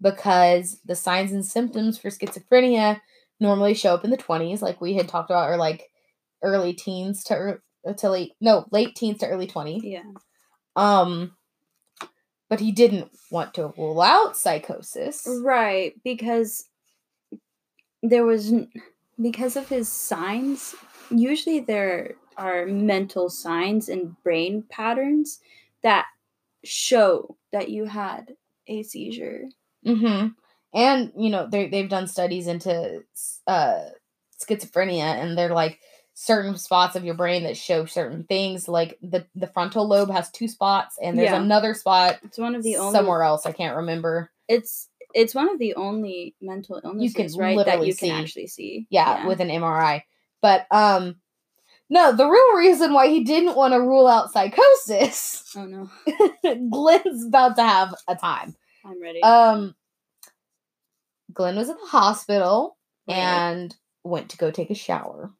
[0.00, 3.00] because the signs and symptoms for schizophrenia
[3.38, 5.90] normally show up in the 20s, like we had talked about, or like
[6.42, 7.62] early teens to, ear-
[7.96, 9.80] to late, no, late teens to early 20s.
[9.82, 10.02] yeah.
[10.76, 11.36] Um,
[12.48, 15.26] but he didn't want to rule out psychosis.
[15.42, 16.64] Right, because
[18.02, 18.52] there was
[19.20, 20.74] because of his signs.
[21.10, 25.40] Usually, there are mental signs and brain patterns
[25.82, 26.06] that
[26.64, 28.34] show that you had
[28.66, 29.44] a seizure.
[29.86, 30.28] Mm-hmm.
[30.72, 33.02] And you know they they've done studies into
[33.46, 33.80] uh
[34.40, 35.80] schizophrenia, and they're like
[36.14, 38.68] certain spots of your brain that show certain things.
[38.68, 41.42] Like the the frontal lobe has two spots, and there's Yeah.
[41.42, 42.92] another spot It's one of the only.
[42.96, 43.46] somewhere else.
[43.46, 44.30] I can't remember.
[44.48, 47.66] It's it's one of the only mental illnesses, you can right?
[47.66, 48.86] That you can actually see.
[48.90, 50.02] Yeah, with an MRI.
[50.40, 51.16] But um,
[51.90, 55.90] no, the real reason why he didn't want to rule out psychosis, oh no,
[56.70, 58.54] Glenn's about to have a time.
[58.84, 59.22] I'm ready.
[59.22, 59.74] Um,
[61.32, 62.76] Glenn was at the hospital
[63.08, 63.16] Right.
[63.16, 65.32] and went to go take a shower.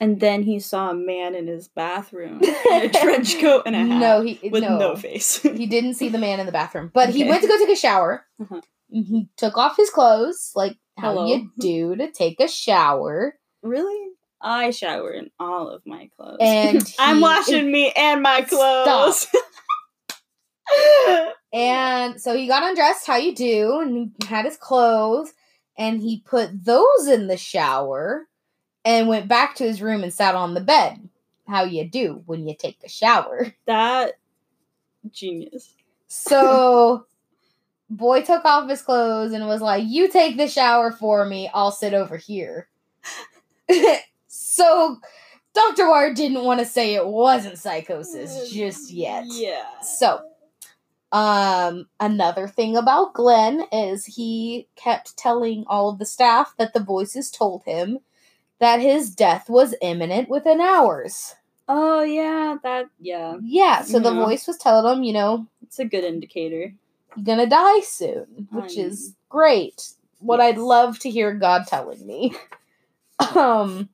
[0.00, 3.78] and then he saw a man in his bathroom in a trench coat and a
[3.78, 4.00] hat.
[4.00, 5.40] No, he with no, no, face.
[5.42, 7.76] he didn't see the man in the bathroom, but he went to go take a
[7.76, 8.26] shower.
[8.40, 8.60] Uh-huh.
[8.88, 11.26] He took off his clothes, like how Hello.
[11.26, 14.08] you do to take a shower, really?
[14.44, 16.36] I shower in all of my clothes.
[16.40, 19.26] and I'm washing me and my clothes.
[21.54, 25.32] And so he got undressed, how you do, and he had his clothes,
[25.78, 28.26] and he put those in the shower
[28.84, 31.08] and went back to his room and sat on the bed.
[31.46, 33.54] How you do when you take a shower.
[33.66, 34.18] That
[35.12, 35.74] genius.
[36.08, 37.06] So
[37.90, 41.70] boy took off his clothes and was like, You take the shower for me, I'll
[41.70, 42.68] sit over here.
[44.54, 44.98] So
[45.52, 45.88] Dr.
[45.88, 49.24] Wire didn't want to say it wasn't psychosis just yet.
[49.26, 49.80] Yeah.
[49.80, 50.20] So,
[51.12, 56.80] um, another thing about Glenn is he kept telling all of the staff that the
[56.80, 57.98] voices told him
[58.60, 61.34] that his death was imminent within hours.
[61.68, 63.36] Oh yeah, that yeah.
[63.42, 66.74] Yeah, so the voice was telling him, you know, It's a good indicator.
[67.16, 69.90] you're gonna die soon, which is great.
[70.20, 72.34] What I'd love to hear God telling me.
[73.36, 73.88] um,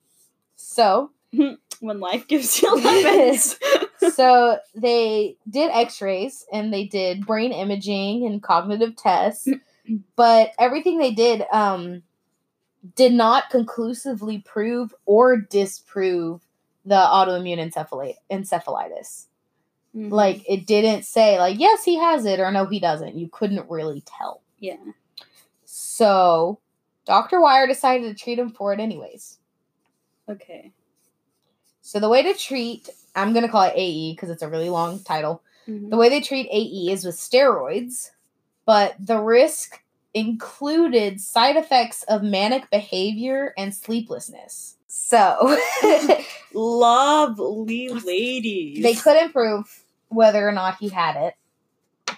[0.71, 1.11] so
[1.81, 3.59] When life gives you lemons.
[4.15, 9.49] so they did x-rays and they did brain imaging and cognitive tests
[10.17, 12.03] but everything they did um
[12.97, 16.43] did not conclusively prove or disprove
[16.85, 19.27] the autoimmune encephali- encephalitis
[19.95, 20.13] Mhm.
[20.13, 23.69] like it didn't say like yes he has it or no he doesn't you couldn't
[23.69, 24.77] really tell yeah.
[25.65, 26.61] so
[27.07, 29.40] dr wire decided to treat him for it anyways
[30.31, 30.73] Okay.
[31.83, 34.71] so the way to treat i'm going to call it ae because it's a really
[34.71, 35.91] long title Mhm.
[35.91, 38.11] The way they treat AE is with steroids,
[38.65, 39.83] but the risk
[40.15, 44.77] included side effects of manic behavior and sleeplessness.
[44.89, 45.59] So
[46.55, 48.83] Lovely ladies.
[48.83, 51.35] they couldn't prove whether or not he had it,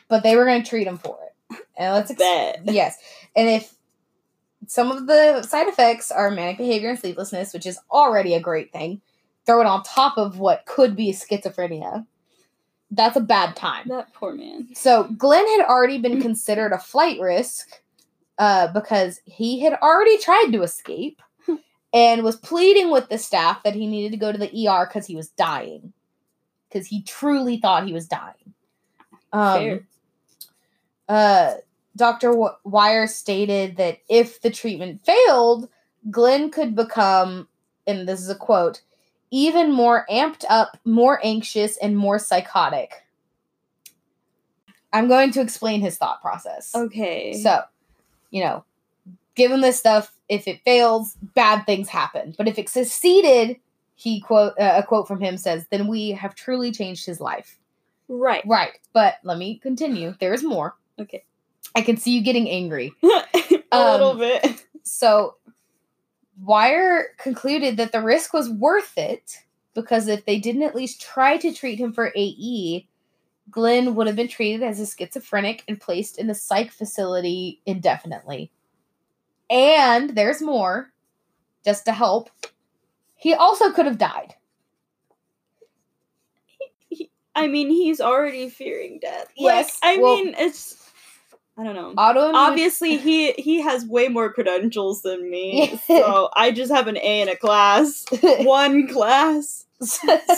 [0.08, 1.18] but they were going to treat him for
[1.50, 1.66] it.
[1.76, 2.60] And let's ex- bet.
[2.64, 2.96] yes,
[3.36, 3.74] and if
[4.66, 8.72] some of the side effects are manic behavior and sleeplessness, which is already a great
[8.72, 9.00] thing,
[9.46, 12.06] throw it on top of what could be schizophrenia.
[12.90, 13.88] That's a bad time.
[13.88, 14.68] That poor man.
[14.74, 17.80] So Glenn had already been considered a flight risk
[18.38, 21.22] uh, because he had already tried to escape
[21.92, 25.06] and was pleading with the staff that he needed to go to the ER because
[25.06, 25.92] he was dying.
[26.68, 28.54] Because he truly thought he was dying.
[29.32, 29.86] Um, Fair.
[31.08, 31.54] uh,
[31.96, 32.32] Dr.
[32.64, 35.68] Wire stated that if the treatment failed,
[36.10, 37.48] Glenn could become,
[37.86, 38.82] and this is a quote,
[39.30, 43.04] even more amped up, more anxious, and more psychotic.
[44.92, 46.74] I'm going to explain his thought process.
[46.74, 47.32] Okay.
[47.34, 47.62] So,
[48.30, 48.64] you know,
[49.34, 52.34] given this stuff, if it fails, bad things happen.
[52.36, 53.56] But if it succeeded,
[53.94, 57.58] he quote uh, a quote from him says, "Then we have truly changed his life."
[58.08, 58.42] right.
[58.46, 58.78] Right.
[58.92, 60.14] But let me continue.
[60.20, 60.76] There's more.
[60.98, 61.24] Okay.
[61.74, 62.92] I can see you getting angry.
[63.02, 63.06] a
[63.72, 64.64] Um, little bit.
[64.82, 65.36] So,
[66.42, 69.38] Wire concluded that the risk was worth it
[69.74, 72.86] because if they didn't at least try to treat him for AE,
[73.50, 78.50] Glenn would have been treated as a schizophrenic and placed in a psych facility indefinitely.
[79.50, 80.92] And there's more,
[81.64, 82.30] just to help.
[83.16, 84.34] He also could have died.
[87.34, 89.28] I mean, he's already fearing death.
[89.36, 90.81] Yes, Like, I well- mean, it's.
[91.56, 91.94] I don't know.
[91.96, 92.34] Autoimmune.
[92.34, 97.20] Obviously, he he has way more credentials than me, so I just have an A
[97.20, 99.66] in a class, one class.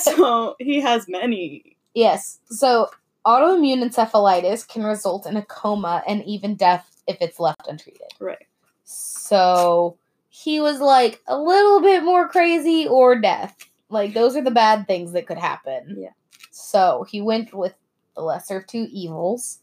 [0.01, 1.77] So he has many.
[1.93, 2.39] Yes.
[2.47, 2.89] So
[3.27, 8.09] autoimmune encephalitis can result in a coma and even death if it's left untreated.
[8.19, 8.47] Right.
[8.85, 9.99] So
[10.31, 13.55] he was like a little bit more crazy or death.
[13.91, 15.97] Like those are the bad things that could happen.
[15.99, 16.13] Yeah.
[16.51, 17.75] So he went with
[18.17, 19.59] the lesser of two evils.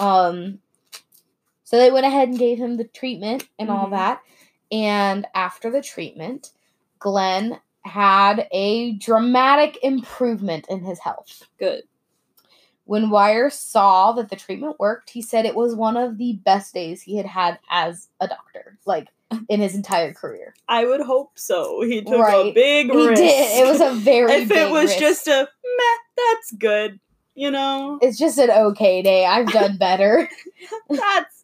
[0.00, 0.58] Um
[1.74, 3.90] so they went ahead and gave him the treatment and all Mhm.
[3.90, 4.22] that.
[4.70, 6.52] And after the treatment,
[7.00, 11.42] Glenn had a dramatic improvement in his health.
[11.58, 11.82] Good.
[12.84, 16.74] When Wire saw that the treatment worked, he said it was one of the best
[16.74, 19.08] days he had had as a doctor, like
[19.48, 20.54] in his entire career.
[20.68, 21.82] I would hope so.
[21.82, 23.20] He took a big He risk.
[23.20, 23.66] did.
[23.66, 25.00] It was a very if big it was risk.
[25.00, 27.00] just a meh, that's good.
[27.34, 29.26] You know, it's just an okay day.
[29.26, 30.28] I've done better.
[30.88, 31.43] that's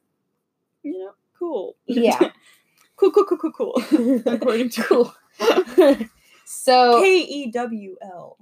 [0.93, 1.77] you know cool.
[1.87, 2.31] Yeah.
[2.97, 4.23] cool, cool, cool, cool, cool.
[4.27, 5.15] According to cool.
[6.45, 8.37] so K E W L.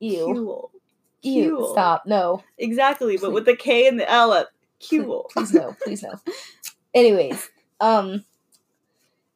[0.00, 0.70] ew.
[1.22, 1.68] Ew.
[1.72, 2.04] Stop.
[2.06, 2.42] No.
[2.58, 4.46] Exactly, but with the K and the L at
[4.90, 5.30] cool.
[5.32, 5.76] Please no.
[5.82, 6.14] Please no.
[6.94, 7.48] Anyways,
[7.80, 8.24] um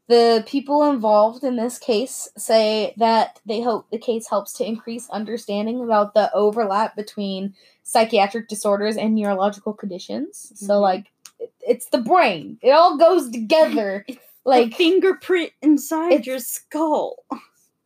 [0.08, 5.08] the people involved in this case say that they hope the case helps to increase
[5.10, 7.54] understanding about the overlap between
[7.84, 10.52] psychiatric disorders and neurological conditions.
[10.56, 10.80] So Mhm.
[10.80, 11.12] like
[11.60, 12.58] it's the brain.
[12.62, 14.06] It all goes together.
[14.44, 17.16] like fingerprint inside your skull.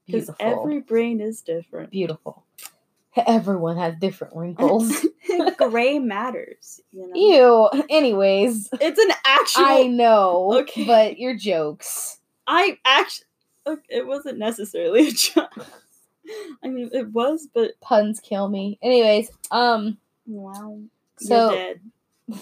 [0.06, 1.90] Because every brain is different.
[1.90, 2.44] beautiful.
[3.16, 5.06] Everyone has different wrinkles.
[5.56, 6.80] gray matters.
[6.92, 7.82] You know, Ew.
[7.88, 9.64] Anyways, it's an actual.
[9.64, 10.52] I know.
[10.62, 10.84] Okay.
[10.84, 12.18] But your jokes.
[12.46, 13.26] I actually.
[13.88, 15.66] It wasn't necessarily a joke.
[16.62, 18.78] I mean, it was, but Puns kill me.
[18.82, 19.96] Anyways, um,
[20.26, 20.80] wow.
[21.18, 21.80] So- You're dead.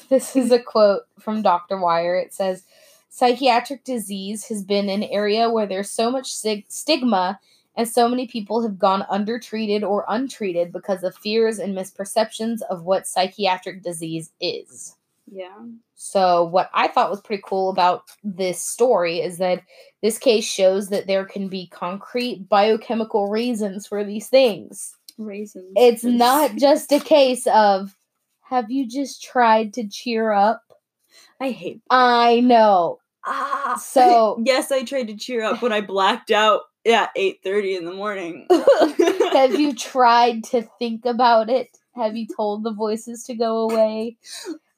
[0.09, 1.79] This is a quote from Dr.
[1.79, 2.17] Wire.
[2.17, 2.65] It says,
[3.09, 7.39] Psychiatric disease has been an area where there's so much sig- stigma
[7.75, 12.85] and so many people have gone undertreated or untreated because of fears and misperceptions of
[12.85, 14.97] what psychiatric disease is.
[15.31, 15.59] Yeah.
[15.95, 19.63] So, what I thought was pretty cool about this story is that
[20.03, 24.97] this case shows that there can be concrete biochemical reasons for these things.
[25.17, 25.73] Raisins.
[25.77, 27.95] It's not just a case of,
[28.43, 30.63] have you just tried to cheer up?
[31.41, 31.81] I hate.
[31.91, 32.99] I know.
[33.25, 33.81] Ah.
[33.83, 37.85] So- yes, I tried to cheer up when I blacked out at eight thirty in
[37.85, 38.47] the morning.
[39.33, 41.69] have you tried to think about it?
[41.95, 44.17] Have you told the voices to go away?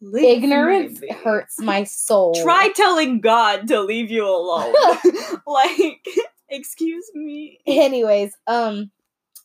[0.02, 2.34] Leave Ignorance me hurts my soul.
[2.42, 4.74] Try telling God to leave you alone.
[5.46, 6.04] like,
[6.50, 7.58] excuse me.
[7.66, 8.90] Anyways, um,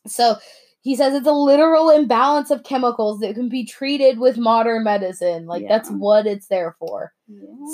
[0.05, 0.35] so
[0.81, 5.45] he says it's a literal imbalance of chemicals that can be treated with modern medicine.
[5.45, 7.13] Like that's what it's there for.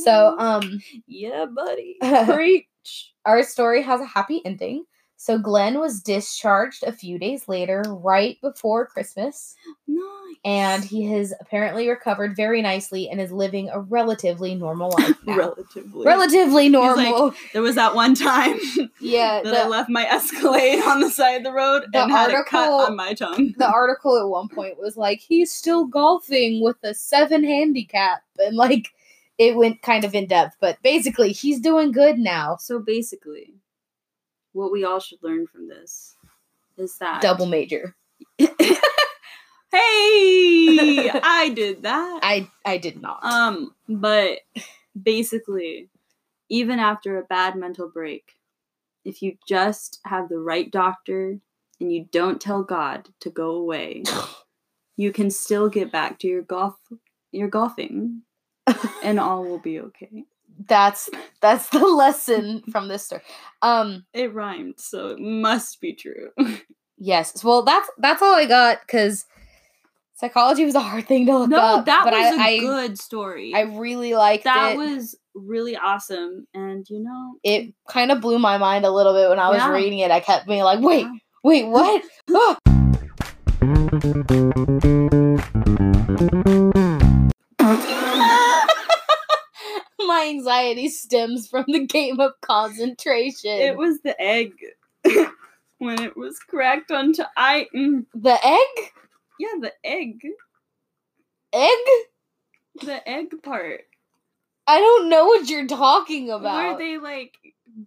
[0.03, 1.97] So, um, yeah, buddy,
[2.33, 3.13] preach.
[3.25, 4.85] our story has a happy ending.
[5.17, 9.55] So Glenn was discharged a few days later, right before Christmas,
[9.87, 10.03] Nice.
[10.43, 15.37] and he has apparently recovered very nicely and is living a relatively normal life now.
[15.37, 16.05] relatively.
[16.05, 17.33] relatively like, normal.
[17.53, 18.59] There was that one time
[18.99, 22.31] yeah, that I left my Escalade on the side of the road The and had
[22.31, 23.53] a cut on my tongue.
[23.57, 28.55] the article at one point was like he's still golfing with a seven handicap, and
[28.57, 28.89] like
[29.37, 32.57] it went kind of in depth, but basically he's doing good now.
[32.57, 33.53] So basically,
[34.55, 36.15] what we all should learn from this
[36.77, 37.95] is that Double major.
[38.37, 38.47] hey,
[39.71, 42.19] I did that.
[42.23, 43.23] I I did not.
[43.23, 44.39] Um, but
[45.01, 45.89] basically,
[46.49, 48.37] even after a bad mental break,
[49.03, 51.39] if you just have the right doctor
[51.79, 54.03] and you don't tell God to go away,
[54.95, 56.75] you can still get back to your golf
[57.31, 58.21] your golfing
[59.03, 60.23] and all will be okay.
[60.67, 61.09] That's
[61.41, 63.21] that's the lesson from this story.
[63.61, 66.29] Um It rhymed, so it must be true.
[66.97, 67.43] yes.
[67.43, 69.25] Well, that's that's all I got cuz
[70.15, 71.85] psychology was a hard thing to look no, up.
[71.85, 73.51] that but was a I, I good story.
[73.53, 74.77] I really liked that it.
[74.77, 79.27] was really awesome and you know it kind of blew my mind a little bit
[79.29, 79.73] when I was Yeah.
[79.73, 80.11] reading it.
[80.11, 81.11] I kept being like, "Wait, Yeah.
[81.43, 82.01] wait, what?"
[90.25, 93.51] my anxiety stems from the game of concentration.
[93.51, 94.53] it was the egg
[95.77, 98.91] when it was cracked onto I mm, the egg?
[99.39, 100.21] yeah, the egg.
[101.53, 101.85] Egg?
[102.81, 103.81] The egg part.
[104.67, 106.55] I don't know what you're talking about.
[106.55, 107.37] Where they like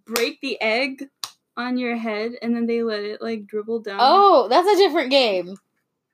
[0.05, 1.09] break the egg
[1.57, 3.97] on your head and then they let it like dribble down.
[3.99, 5.55] oh, that's a different game.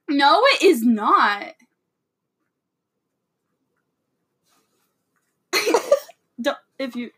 [0.10, 1.54] no, it is not.
[6.42, 7.12] Don't- if you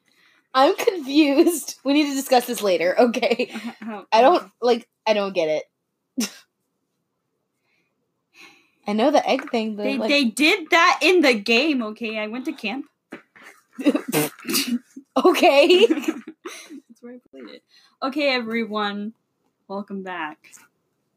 [0.53, 1.75] I'm confused.
[1.83, 2.95] We need to discuss this later.
[3.07, 3.51] Okay.
[4.11, 5.63] I don't like I don't get
[6.19, 6.29] it.
[8.87, 12.17] I know the egg thing, but They, like, they did that in the game, okay?
[12.17, 12.85] I went to camp.
[15.25, 15.85] okay.
[15.87, 17.63] That's where I played it.
[18.01, 19.13] Okay, everyone,
[19.67, 20.53] welcome back.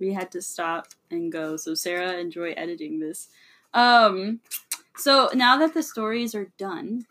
[0.01, 3.28] We had to stop and go, so Sarah, enjoy editing this.
[3.72, 4.41] Um,
[4.97, 7.07] so now that the stories are done,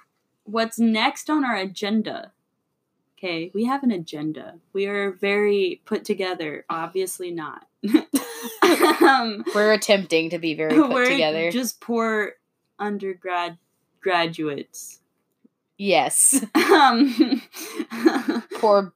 [0.51, 2.31] what's next on our agenda?
[3.17, 4.55] Okay, we have an agenda.
[4.71, 6.65] We are very put together.
[6.69, 7.67] Obviously not.
[9.01, 11.51] um, We're attempting to be very put we're together.
[11.51, 12.33] just poor
[12.77, 13.57] undergrad
[14.01, 14.99] graduates.
[15.77, 16.43] yes.
[16.55, 17.41] Um,
[18.59, 18.93] Poor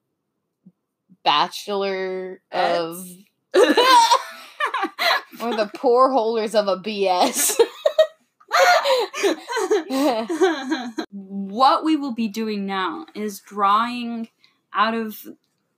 [1.24, 3.06] bachelor of
[3.56, 3.64] or
[5.56, 7.60] the poor holders of a BS.
[11.54, 14.28] What we will be doing now is drawing
[14.74, 15.28] out of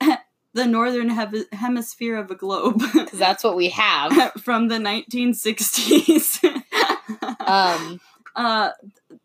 [0.54, 1.10] the northern
[1.52, 4.32] hemisphere of a globe Because that's what we have.
[4.40, 6.42] from the 1960s.
[7.46, 8.00] Um
[8.34, 8.70] uh,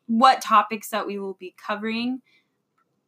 [0.07, 2.21] what topics that we will be covering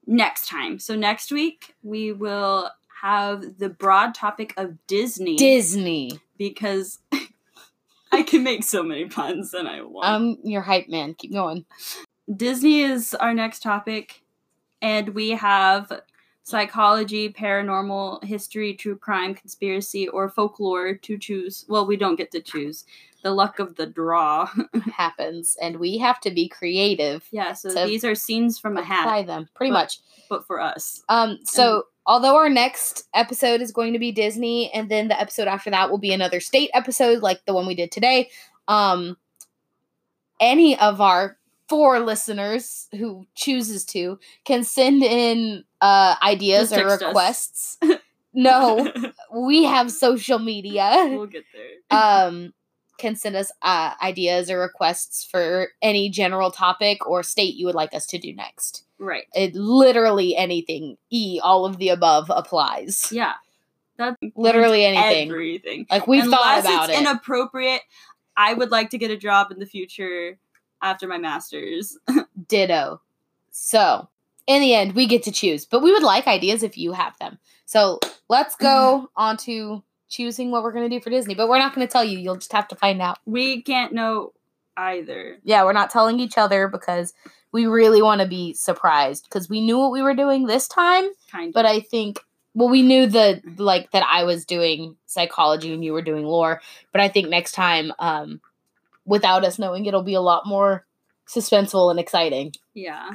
[0.06, 0.80] next time.
[0.80, 2.70] So next week we will
[3.02, 6.20] have the broad topic of Disney Disney.
[6.38, 7.00] because
[8.12, 10.06] I can make so many puns and I won't.
[10.06, 11.14] Um your hype man.
[11.14, 11.66] Keep going.
[12.36, 14.22] Disney is our next topic,
[14.82, 15.92] and we have
[16.44, 21.66] psychology, paranormal, history, true crime, conspiracy, or folklore to choose.
[21.70, 22.86] Well, we don't get to choose.
[23.24, 24.50] The luck of the draw.
[24.94, 27.26] happens, and we have to be creative.
[27.32, 30.00] yeah, so these are scenes from a Apply hat, them pretty But- much.
[30.30, 31.04] but for us.
[31.08, 35.48] Um, so although our next episode is going to be Disney, and then the episode
[35.48, 38.30] after that will be another state episode, like the one we did today.
[38.68, 39.16] Um,
[40.42, 41.38] any of our
[41.74, 47.80] four listeners who chooses to can send in uh ideas or requests.
[48.36, 48.94] no,
[49.36, 50.94] we have social media.
[51.10, 52.00] we'll get there.
[52.00, 52.54] um
[53.00, 57.74] can send us uh, ideas or requests for any general topic or state you would
[57.74, 59.24] like us to do next right.
[59.34, 63.34] it literally anything e all of the above applies Yeah.
[63.98, 65.88] That's literally anything Everything.
[65.90, 67.82] like we've thought about it's it inappropriate,
[68.38, 70.38] I would like to get a job in the future
[70.84, 71.98] after my master's.
[72.48, 73.02] ditto
[73.52, 74.08] so
[74.48, 77.18] in the end we get to choose but we would like ideas if you have
[77.20, 81.48] them so let's go on to choosing what we're going to do for disney but
[81.48, 84.34] we're not going to tell you you'll just have to find out we can't know
[84.78, 85.38] either.
[85.44, 87.14] yeah we're not telling each other because
[87.52, 91.06] we really want to be surprised because we knew what we were doing this time
[91.32, 91.54] Kind of.
[91.54, 92.20] but I think
[92.56, 96.62] well we knew the like that I was doing psychology and you were doing lore,
[96.92, 98.42] but I think next time um
[99.06, 100.86] without us knowing it'll be a lot more
[101.28, 102.54] suspenseful and exciting.
[102.74, 103.12] yeah.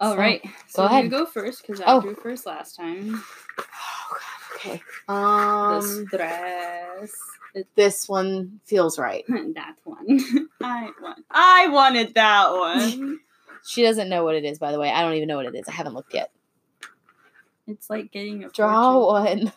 [0.00, 0.42] All So, right.
[0.68, 1.04] So ahead.
[1.04, 2.00] you go first because I Oh.
[2.00, 3.22] drew first last time.
[3.58, 3.64] Oh,
[4.10, 4.56] god.
[4.56, 4.82] okay.
[5.08, 7.12] Um stress.
[7.54, 9.24] It's this one feels right.
[9.28, 10.06] that one.
[10.60, 11.24] I want.
[11.30, 13.20] I wanted that one.
[13.64, 14.90] She doesn't know what it is by the way.
[14.90, 15.68] I don't even know what it is.
[15.68, 16.30] I haven't looked yet.
[17.68, 19.44] it's like getting a Draw fortune.
[19.44, 19.52] one.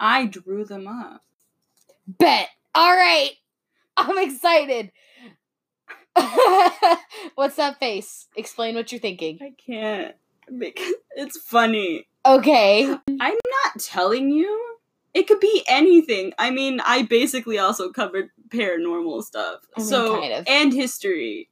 [0.00, 1.22] I drew them up.
[2.08, 2.48] Bet.
[2.74, 3.30] All right.
[3.96, 4.92] I'm excited.
[7.34, 8.28] What's that face?
[8.36, 9.38] Explain what you're thinking.
[9.42, 10.14] I can't
[10.58, 12.06] because it's funny.
[12.24, 12.84] Okay.
[13.08, 14.62] I'm not telling you.
[15.14, 16.34] It could be anything.
[16.38, 19.60] I mean, I basically also covered paranormal stuff.
[19.74, 20.44] I mean, so kind of.
[20.46, 21.48] and history.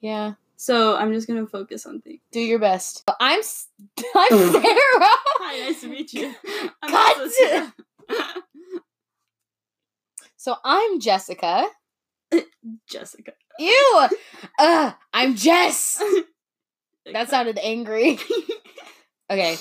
[0.00, 0.34] Yeah.
[0.56, 2.20] So I'm just gonna focus on things.
[2.30, 3.02] Do your best.
[3.20, 3.40] I'm
[4.14, 4.62] I'm Sarah.
[4.62, 6.32] Hi, nice to meet you.
[6.82, 7.72] I'm Cut!
[10.46, 11.66] So I'm Jessica.
[12.88, 13.32] Jessica.
[13.58, 14.06] Ew.
[14.60, 16.00] Uh, I'm Jess.
[17.12, 18.20] That sounded angry.
[19.28, 19.56] Okay,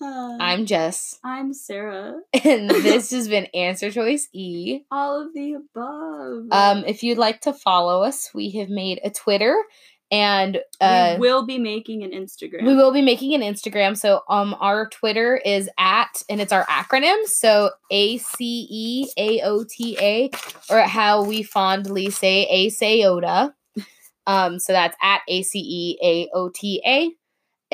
[0.00, 2.14] Uh, I'm Jess, I'm Sarah.
[2.42, 4.80] and this has been Answer Choice E.
[4.90, 6.46] All of the above.
[6.50, 9.54] Um, if you'd like to follow us, we have made a Twitter,
[10.12, 12.66] and uh, we will be making an Instagram.
[12.66, 13.96] We will be making an Instagram.
[13.96, 17.24] So um our Twitter is at and it's our acronym.
[17.24, 20.30] So A C E A O T A
[20.70, 23.54] or how we fondly say Aceota.
[24.26, 27.10] Um so that's at A C E A O T A.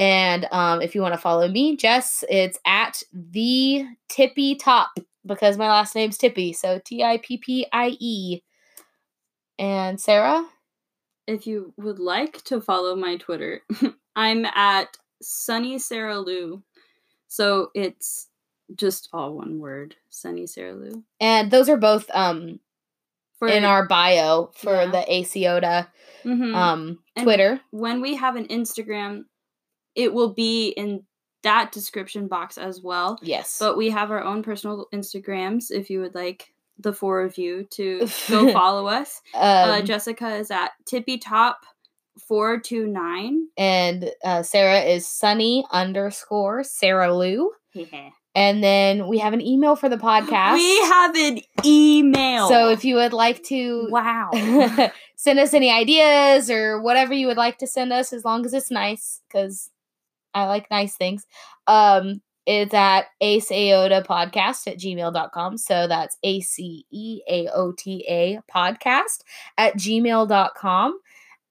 [0.00, 4.90] And um if you want to follow me, Jess, it's at the Tippie Top
[5.26, 6.54] because my last name's Tippie.
[6.54, 8.42] So T I P P I E.
[9.58, 10.46] And Sarah?
[11.28, 13.62] If you would like to follow my Twitter,
[14.16, 16.62] I'm at Sunny Sarah Lou.
[17.28, 18.28] So it's
[18.74, 21.04] just all one word, Sunny Sarah Lou.
[21.20, 22.60] And those are both um
[23.38, 24.90] For in our bio for Yeah.
[24.90, 25.88] the Aceota
[26.24, 26.54] Mhm.
[26.54, 27.60] um And- Twitter.
[27.70, 29.26] when we have an Instagram,
[29.94, 31.04] it will be in
[31.42, 33.18] that description box as well.
[33.22, 33.58] Yes.
[33.58, 37.64] But we have our own personal Instagrams if you would like the four of you
[37.72, 39.20] to go follow us.
[39.34, 41.60] uh, um, Jessica is at Tippie Top
[42.26, 43.46] four two nine.
[43.56, 47.50] and uh, Sarah is Sunny underscore Sarah Lou.
[48.34, 50.54] And then we have an email for the podcast.
[50.54, 52.48] We have an email.
[52.48, 54.30] so if you would like to wow,
[55.16, 58.52] send us any ideas or whatever you would like to send us, as long as
[58.54, 59.70] it's nice, because
[60.34, 61.26] I like nice things.
[61.66, 65.58] Um, it's at aceota podcast at gmail.com.
[65.58, 69.18] So that's A C E A O T A podcast
[69.58, 70.98] at gmail.com.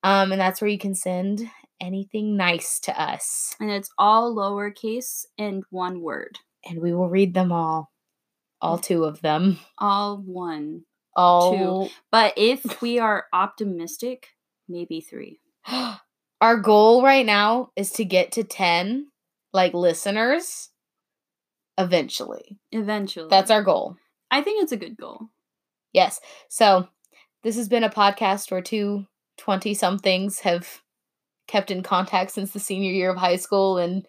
[0.04, 3.56] Um, and that's where you can send anything nice to us.
[3.60, 7.92] and it's all lowercase and one word, And we will read them all.
[8.60, 9.60] All two of them.
[9.78, 10.82] all one.
[11.16, 11.94] All two.
[12.12, 14.30] But if we are optimistic,
[14.68, 15.42] maybe three.
[16.42, 19.10] our goal right now is to get to 10
[19.54, 20.70] like listeners
[21.78, 22.58] eventually.
[22.72, 23.96] Eventually, That's our goal.
[24.32, 25.30] I think it's a good goal.
[25.94, 26.20] Yes.
[26.50, 26.88] So
[27.44, 29.06] this has been a podcast where two
[29.38, 30.82] 20 somethings have
[31.48, 34.06] kept in contact since the senior year of high school and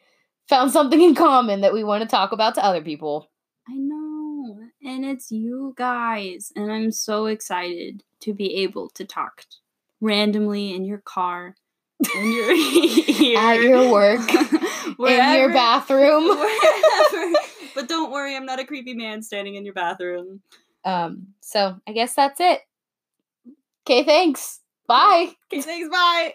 [0.49, 3.31] found something in common that we want to talk about to other people.
[3.69, 9.45] I know, and it's you guys, and I'm so excited to be able to talk
[10.01, 11.55] randomly in your car
[12.15, 16.29] in your ear, At your work, in your bathroom.
[16.29, 17.35] wherever.
[17.79, 20.41] But don't worry, I'm not a creepy man standing in your bathroom.
[20.85, 22.63] Um, so I guess that's it.
[23.87, 24.59] Okay, thanks.
[24.89, 25.31] Bye.
[25.47, 25.89] Okay, thanks.
[25.89, 26.35] Bye.